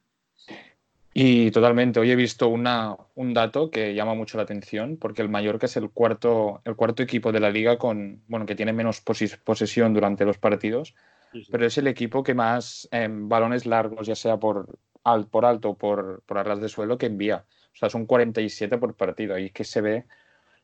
[1.14, 5.28] Y totalmente, hoy he visto una, un dato que llama mucho la atención, porque el
[5.28, 9.02] Mallorca es el cuarto, el cuarto equipo de la liga con, bueno, que tiene menos
[9.02, 10.94] posesión durante los partidos,
[11.32, 11.52] sí, sí.
[11.52, 15.70] pero es el equipo que más eh, balones largos, ya sea por, al, por alto
[15.70, 17.44] o por, por arras de suelo, que envía.
[17.74, 19.34] O sea, son 47 por partido.
[19.34, 20.06] Ahí que se ve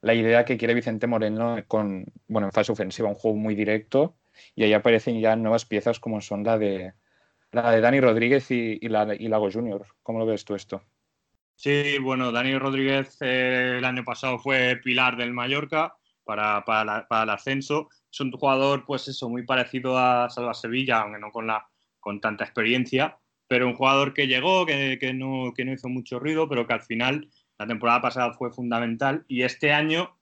[0.01, 4.15] la idea que quiere Vicente Moreno con, bueno, en fase ofensiva, un juego muy directo,
[4.55, 6.95] y ahí aparecen ya nuevas piezas como son la de
[7.53, 9.87] la de Dani Rodríguez y, y, la, y Lago Junior.
[10.03, 10.83] ¿Cómo lo ves tú esto?
[11.55, 15.93] Sí, bueno, Dani Rodríguez eh, el año pasado fue pilar del Mallorca
[16.23, 17.89] para, para, para, el ascenso.
[18.13, 21.67] Es un jugador, pues eso, muy parecido a Salva Sevilla, aunque no con, la,
[21.99, 23.19] con tanta experiencia,
[23.49, 26.75] pero un jugador que llegó, que, que, no, que no hizo mucho ruido, pero que
[26.75, 27.29] al final,
[27.59, 30.17] la temporada pasada fue fundamental y este año,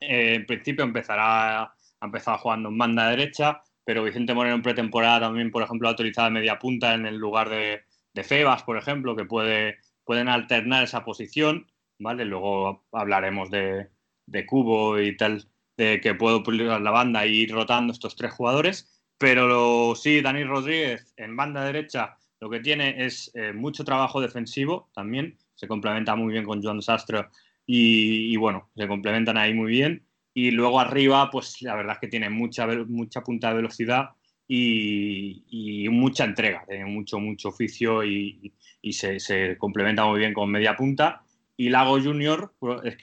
[0.00, 5.20] eh, en principio, empezará, ha empezado jugando en banda derecha, pero Vicente Moreno en pretemporada
[5.20, 7.82] también, por ejemplo, ha utilizado media punta en el lugar de,
[8.22, 11.66] Febas, por ejemplo, que puede, pueden alternar esa posición,
[11.98, 12.24] ¿vale?
[12.26, 13.88] Luego hablaremos de,
[14.26, 18.32] de Cubo y tal, de que puede utilizar la banda y ir rotando estos tres
[18.32, 24.20] jugadores, pero sí, Dani Rodríguez en banda derecha lo que tiene es eh, mucho trabajo
[24.20, 27.26] defensivo también, se complementa muy bien con John Sastre
[27.66, 30.06] y, y bueno, se complementan ahí muy bien.
[30.32, 34.10] Y luego arriba, pues la verdad es que tiene mucha, mucha punta de velocidad
[34.46, 38.52] y, mucha entrega, tiene mucho, mucho oficio y,
[38.90, 41.22] se, complementa muy bien con media punta.
[41.56, 42.96] Y Lago Junior, pues,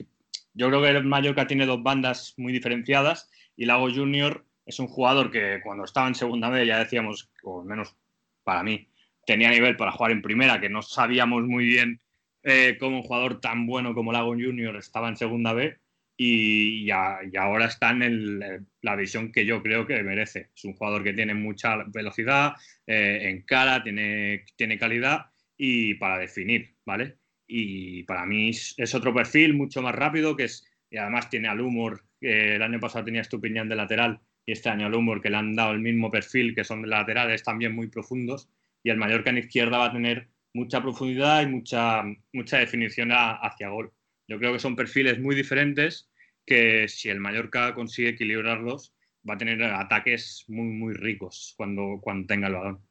[0.53, 4.87] yo creo que el Mallorca tiene dos bandas muy diferenciadas y Lago Junior es un
[4.87, 7.95] jugador que cuando estaba en segunda vez ya decíamos, o al menos
[8.43, 8.89] para mí,
[9.25, 12.01] tenía nivel para jugar en primera, que no sabíamos muy bien
[12.43, 15.77] eh, cómo un jugador tan bueno como Lago Junior estaba en segunda B
[16.17, 20.49] y, ya, y ahora está en el, la visión que yo creo que merece.
[20.55, 22.53] Es un jugador que tiene mucha velocidad,
[22.87, 27.19] eh, en cara, tiene, tiene calidad y para definir, ¿vale?
[27.47, 31.61] Y para mí es otro perfil mucho más rápido que es, y además tiene al
[31.61, 35.29] humor, que el año pasado tenía Estupiñán de lateral y este año al humor que
[35.29, 38.49] le han dado el mismo perfil, que son laterales también muy profundos,
[38.83, 42.03] y el Mallorca en izquierda va a tener mucha profundidad y mucha,
[42.33, 43.91] mucha definición hacia gol.
[44.27, 46.09] Yo creo que son perfiles muy diferentes
[46.45, 48.93] que si el Mallorca consigue equilibrarlos,
[49.27, 52.87] va a tener ataques muy, muy ricos cuando, cuando tenga el balón.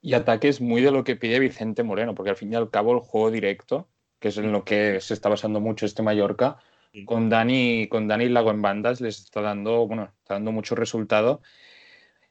[0.00, 2.94] Y ataques muy de lo que pide Vicente Moreno, porque al fin y al cabo
[2.94, 3.90] el juego directo,
[4.20, 6.58] que es en lo que se está basando mucho este Mallorca,
[6.92, 7.04] sí.
[7.04, 11.42] con Dani, con Dani Lago en bandas les está dando, bueno, está dando mucho resultado.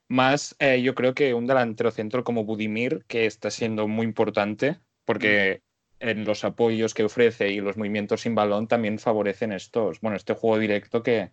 [0.07, 4.79] Más eh, yo creo que un delantero centro como Budimir, que está siendo muy importante,
[5.03, 5.61] porque
[5.99, 10.33] en los apoyos que ofrece y los movimientos sin balón también favorecen estos, bueno, este
[10.33, 11.31] juego directo que,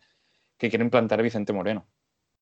[0.58, 1.86] que quiere implantar Vicente Moreno.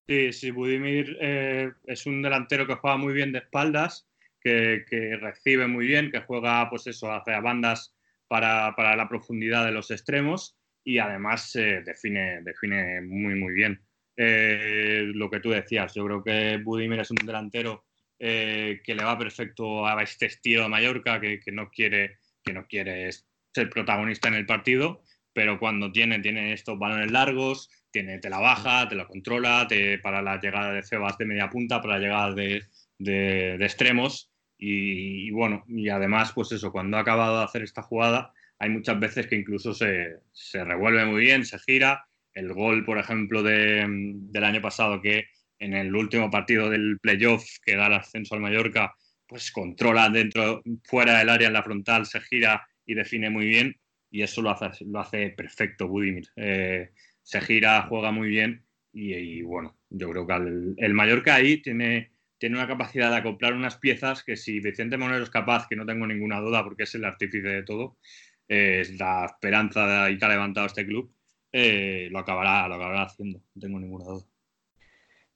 [0.07, 4.09] Sí, sí, Budimir eh, es un delantero que juega muy bien de espaldas,
[4.41, 4.85] que,
[5.21, 7.95] recibe muy bien, que juega, pues eso, hacia bandas
[8.27, 13.81] para, para la profundidad de los extremos y además eh, define, define muy, muy bien.
[14.17, 17.85] Eh, lo que tú decías, yo creo que Budimir es un delantero
[18.25, 22.53] eh, que le va perfecto a este estilo de Mallorca, que, que, no quiere, que
[22.53, 23.11] no quiere
[23.53, 25.03] ser protagonista en el partido,
[25.33, 29.99] pero cuando tiene, tiene estos balones largos, tiene, te la baja, te la controla, te,
[29.99, 32.63] para la llegada de cebas de media punta, para la llegada de,
[32.97, 34.31] de, extremos.
[34.57, 38.71] Y, y, bueno, y además, pues eso, cuando ha acabado de hacer esta jugada, hay
[38.71, 42.07] muchas veces que incluso se, se revuelve muy bien, se gira.
[42.35, 45.27] El gol, por ejemplo, de, del año pasado, que
[45.63, 48.95] en el último partido del playoff que da el ascenso al Mallorca,
[49.27, 53.77] pues controla dentro, fuera del área en la frontal, se gira y define muy bien.
[54.11, 56.29] Y eso lo hace, lo hace perfecto Budimir.
[56.37, 56.91] Eh,
[57.23, 58.65] se gira, juega muy bien.
[58.93, 63.55] Y, bueno, yo creo que el, el, Mallorca ahí tiene, tiene una capacidad de acoplar
[63.55, 66.95] unas piezas que si Vicente Monero es capaz, que no tengo ninguna duda porque es
[66.95, 67.97] el artífice de todo,
[68.49, 71.15] eh, es la esperanza de ahí que ha levantado este club,
[71.53, 74.32] eh, lo, acabará, lo acabará haciendo, no tengo ninguna duda.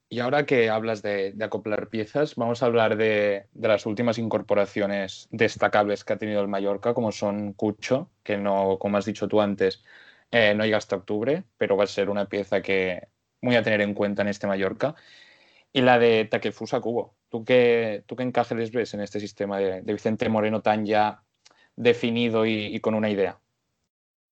[0.09, 6.05] Y ahora que hablas de, acoplar piezas, vamos a hablar de, las últimas incorporaciones destacables
[6.05, 9.83] que ha tenido el Mallorca, como son Cucho, que no, como has dicho tú antes,
[10.31, 13.09] eh, no llega hasta octubre, pero va a ser una pieza que
[13.41, 14.95] muy a tener en cuenta en este Mallorca.
[15.73, 17.17] Y la de Takefusa Cubo.
[17.29, 21.25] ¿Tú qué, ¿Tú qué encaje ves en este sistema de, Vicente Moreno tan ya
[21.77, 23.41] definido y con una idea?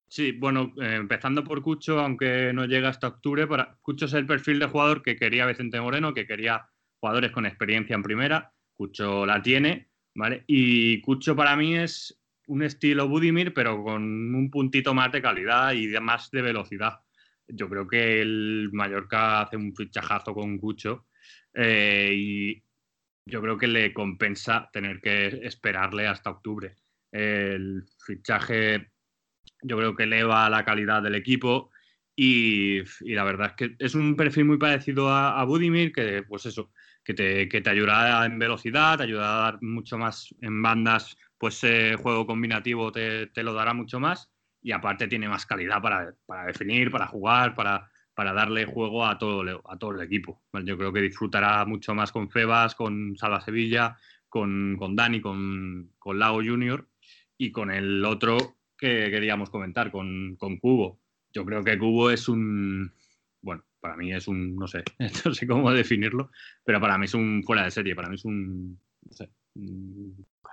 [0.09, 3.47] Sí, bueno, eh, empezando por Cucho, aunque no llega hasta octubre.
[3.81, 6.69] Cucho es el perfil de jugador que quería Vicente Moreno, que quería
[7.01, 8.53] jugadores con experiencia en primera.
[8.75, 10.45] Cucho la tiene, ¿vale?
[10.47, 14.03] Y Cucho para mí es un estilo Budimir, pero con
[14.35, 17.01] un puntito más de calidad y de más de velocidad.
[17.49, 21.07] Yo creo que el Mallorca hace un fichajazo con Cucho
[21.53, 22.63] eh, y
[23.27, 26.77] yo creo que le compensa tener que esperarle hasta octubre.
[27.11, 28.94] El fichaje
[29.65, 31.71] yo creo que eleva la calidad del equipo
[32.15, 36.47] y, la verdad es que es un perfil muy parecido a, a Budimir, que pues
[36.47, 36.71] eso,
[37.03, 41.17] que te, que te ayudará en velocidad, te ayudará a dar mucho más en bandas,
[41.39, 44.31] pues eh, juego combinativo te, te, lo dará mucho más
[44.63, 49.19] y aparte tiene más calidad para, para definir, para jugar, para, para darle juego a
[49.19, 50.43] todo, a todo el equipo.
[50.65, 53.97] Yo creo que disfrutará mucho más con Febas, con Salva Sevilla,
[54.29, 56.89] con, con Dani, con, con Lago Junior
[57.37, 61.01] y con el otro que queríamos comentar, con, con Cubo.
[61.33, 62.93] Yo creo que Cubo es un,
[63.41, 64.85] bueno, para mí es un, no sé,
[65.25, 66.31] no sé cómo definirlo,
[66.65, 69.31] pero para mí es un fuera de serie, para mí es un, no sé,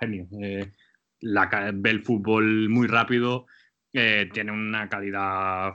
[0.00, 0.28] genio.
[0.40, 0.72] Eh,
[1.74, 3.46] ve el fútbol muy rápido,
[3.92, 5.74] eh, tiene una calidad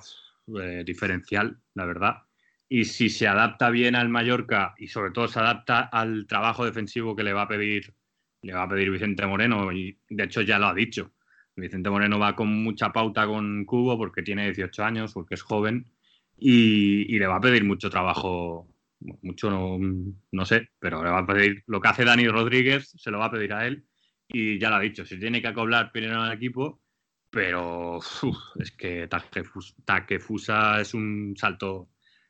[0.59, 2.23] eh, diferencial, la verdad.
[2.67, 7.15] Y si se adapta bien al Mallorca y sobre todo se adapta al trabajo defensivo
[7.15, 7.93] que le va a pedir,
[8.41, 11.13] le va a pedir Vicente Moreno, y de hecho ya lo ha dicho.
[11.57, 15.91] Vicente Moreno va con mucha pauta con Cubo porque tiene 18 años, porque es joven,
[16.37, 18.67] y, le va a pedir mucho trabajo,
[18.99, 19.79] mucho no,
[20.31, 23.25] no, sé, pero le va a pedir lo que hace Dani Rodríguez, se lo va
[23.25, 23.85] a pedir a él,
[24.27, 26.81] y ya lo ha dicho, si tiene que acoblar primero al equipo,
[27.29, 27.99] pero
[28.59, 29.07] es que
[29.85, 31.89] Takefusa es un salto,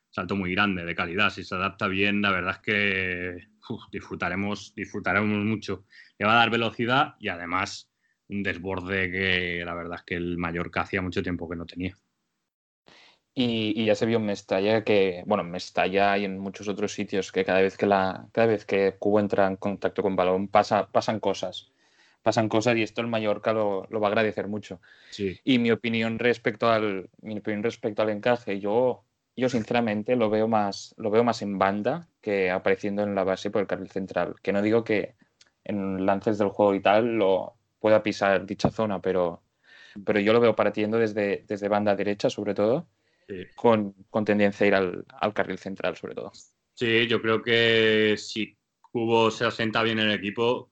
[0.10, 1.30] salto muy grande de calidad.
[1.30, 3.48] Si se adapta bien, la verdad es que
[3.92, 5.86] disfrutaremos, disfrutaremos mucho.
[6.18, 7.92] Le va a dar velocidad y además
[8.30, 11.96] un desborde que la verdad es que el Mallorca hacía mucho tiempo que no tenía.
[13.34, 16.94] Y, y, ya se vio en Mestalla que, bueno, en Mestalla y en muchos otros
[16.94, 20.48] sitios que cada vez que la, cada vez que Cubo entra en contacto con balón
[20.48, 21.72] pasa, pasan cosas
[22.28, 24.82] pasan cosas y esto el Mallorca lo, lo va a agradecer mucho.
[25.12, 25.40] Sí.
[25.46, 29.06] Y mi opinión respecto al, mi opinión respecto al encaje, yo,
[29.38, 33.50] yo sinceramente lo veo, más, lo veo más en banda que apareciendo en la base
[33.50, 34.36] por el carril central.
[34.42, 35.16] Que no digo que
[35.64, 39.44] en lances del juego y tal lo pueda pisar dicha zona, pero,
[40.06, 42.88] pero yo lo veo partiendo desde, desde banda derecha sobre todo,
[43.28, 43.46] sí.
[43.56, 46.32] con, con, tendencia a ir al, al carril central sobre todo.
[46.74, 50.72] Sí, yo creo que si Cubo se asenta bien en el equipo,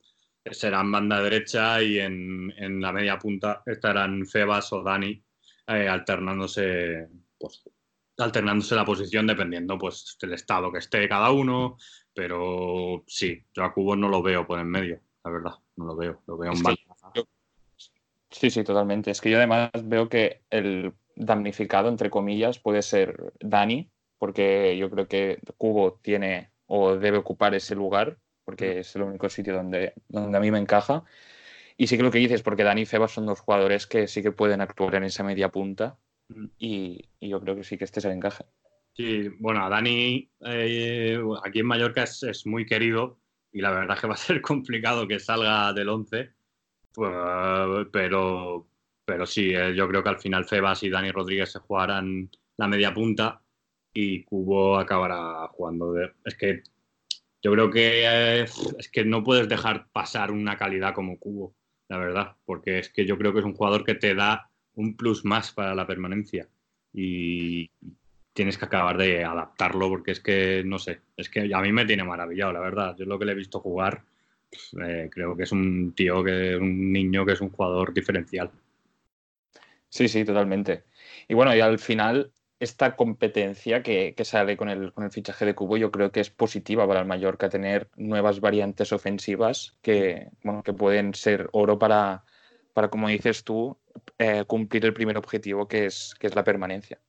[0.51, 5.23] serán banda derecha y en, en, la media punta estarán Febas o Dani
[5.67, 7.63] eh, alternándose pues,
[8.17, 11.77] alternándose la posición dependiendo pues del estado que esté cada uno
[12.13, 15.95] pero sí, yo a Cubo no lo veo por en medio la verdad, no lo
[15.95, 16.81] veo lo veo en banda
[18.39, 23.33] sí, sí, totalmente es que yo además veo que el damnificado entre comillas puede ser
[23.39, 29.03] Dani porque yo creo que Cubo tiene o debe ocupar ese lugar porque es el
[29.03, 31.03] único sitio donde, donde a mí me encaja.
[31.77, 34.21] Y sí que lo que dices, porque Dani y Febas son dos jugadores que sí
[34.21, 35.97] que pueden actuar en esa media punta
[36.57, 38.45] y, y yo creo que sí que este es el encaje.
[38.93, 43.19] Sí, bueno, Dani eh, aquí en Mallorca es, es, muy querido
[43.51, 46.34] y la verdad es que va a ser complicado que salga del 11,
[47.91, 48.67] pero,
[49.05, 52.67] pero sí, eh, yo creo que al final Febas y Dani Rodríguez se jugarán la
[52.67, 53.41] media punta
[53.93, 55.93] y Cubo acabará jugando.
[55.93, 56.63] De, es que
[57.41, 61.55] yo creo que eh, es que no puedes dejar pasar una calidad como Cubo,
[61.89, 64.95] la verdad, porque es que yo creo que es un jugador que te da un
[64.97, 66.47] plus más para la permanencia
[66.93, 67.69] y
[68.33, 71.85] tienes que acabar de adaptarlo porque es que, no sé, es que a mí me
[71.85, 72.95] tiene maravillado, la verdad.
[72.97, 74.03] Yo lo que le he visto jugar,
[74.81, 78.51] eh, creo que es un tío, que un niño que es un jugador diferencial.
[79.89, 80.83] Sí, sí, totalmente.
[81.27, 85.45] Y bueno, y al final esta competencia que, que sale con el, con el, fichaje
[85.45, 90.29] de Cubo yo creo que es positiva para el Mallorca tener nuevas variantes ofensivas que,
[90.43, 92.23] bueno, que pueden ser oro para,
[92.73, 93.77] para como dices tú,
[94.17, 96.99] eh, cumplir el primer objetivo que es, que es la permanencia.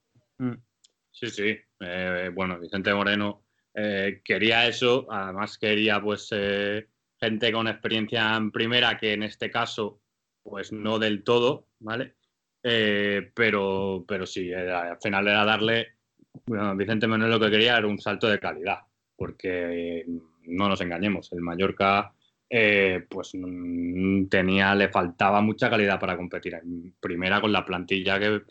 [1.11, 1.57] Sí, sí.
[1.81, 3.43] Eh, bueno, Vicente Moreno
[3.75, 6.89] eh, quería eso, además quería pues eh,
[7.21, 10.01] gente con experiencia en primera, que en este caso
[10.43, 12.15] pues no del todo, ¿vale?
[12.63, 15.95] Eh, pero, pero sí, era, al final era darle.
[16.47, 18.81] Bueno, Vicente Manuel lo que quería era un salto de calidad,
[19.17, 20.07] porque eh,
[20.45, 22.13] no nos engañemos, el Mallorca
[22.49, 26.55] eh, pues mm, tenía, le faltaba mucha calidad para competir.
[26.55, 28.43] En primera con la plantilla que,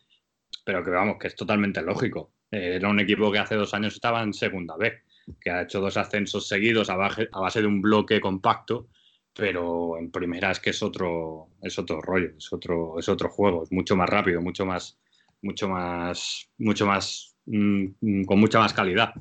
[0.63, 2.33] pero que vamos, que es totalmente lógico.
[2.51, 5.01] Era un equipo que hace dos años estaba en segunda B,
[5.39, 8.89] que ha hecho dos ascensos seguidos a base, a base de un bloque compacto
[9.35, 13.63] pero en primera es que es otro, es otro rollo, es otro, es otro juego,
[13.63, 14.97] es mucho más rápido, mucho más,
[15.41, 19.13] mucho más, mucho más, mm, con mucha más calidad.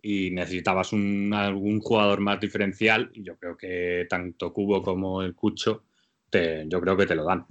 [0.00, 5.34] Y necesitabas un, algún jugador más diferencial y yo creo que tanto Cubo como el
[5.34, 5.84] Cucho,
[6.30, 7.44] te, yo creo que te lo dan.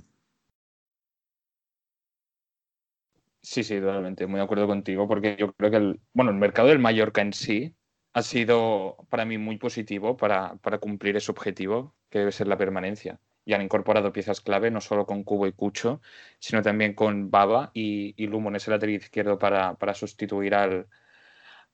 [3.42, 6.80] Sí, sí, totalmente, muy de acuerdo contigo, porque yo creo que bueno, el mercado del
[6.80, 7.76] Mallorca en sí
[8.16, 12.58] ha sido para mí muy positivo para, para cumplir ese objetivo, que debe ser la
[12.58, 13.20] permanencia.
[13.46, 16.02] Y han incorporado piezas clave, no solo con Cubo y Cucho,
[16.40, 20.88] sino también con Baba y, y Lumo en ese lateral izquierdo para, para sustituir al,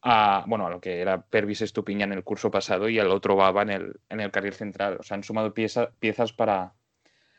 [0.02, 3.36] a, bueno, a lo que era Pervis Estupiña en el curso pasado y al otro
[3.36, 4.98] Baba en el, en el carril central.
[5.00, 6.74] O sea, han sumado pieza, piezas para,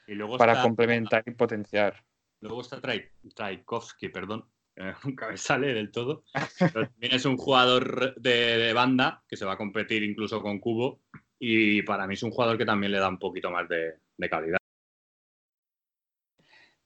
[0.06, 2.04] Y luego para está- complementar y potenciar.
[2.40, 4.44] Luego está Trai- Traikovsky, perdón,
[5.04, 6.24] nunca me sale del todo.
[6.58, 10.58] Pero también es un jugador de, de banda que se va a competir incluso con
[10.58, 11.00] Cubo
[11.38, 14.30] y para mí es un jugador que también le da un poquito más de, de
[14.30, 14.58] calidad.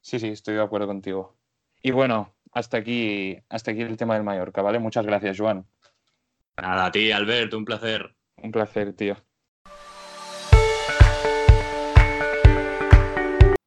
[0.01, 1.37] Sí, sí, estoy de acuerdo contigo.
[1.82, 4.78] Y bueno, hasta aquí, hasta aquí el tema del Mallorca, ¿vale?
[4.78, 5.66] Muchas gracias, Joan.
[6.57, 8.16] Nada, a ti, Alberto, un placer.
[8.37, 9.16] Un placer, tío.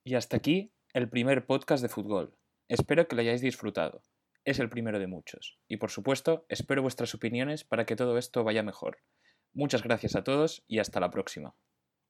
[0.03, 2.33] Y hasta aquí el primer podcast de fútbol.
[2.69, 4.03] Espero que lo hayáis disfrutado.
[4.45, 5.57] Es el primero de muchos.
[5.67, 8.99] Y por supuesto, espero vuestras opiniones para que todo esto vaya mejor.
[9.53, 11.55] Muchas gracias a todos y hasta la próxima.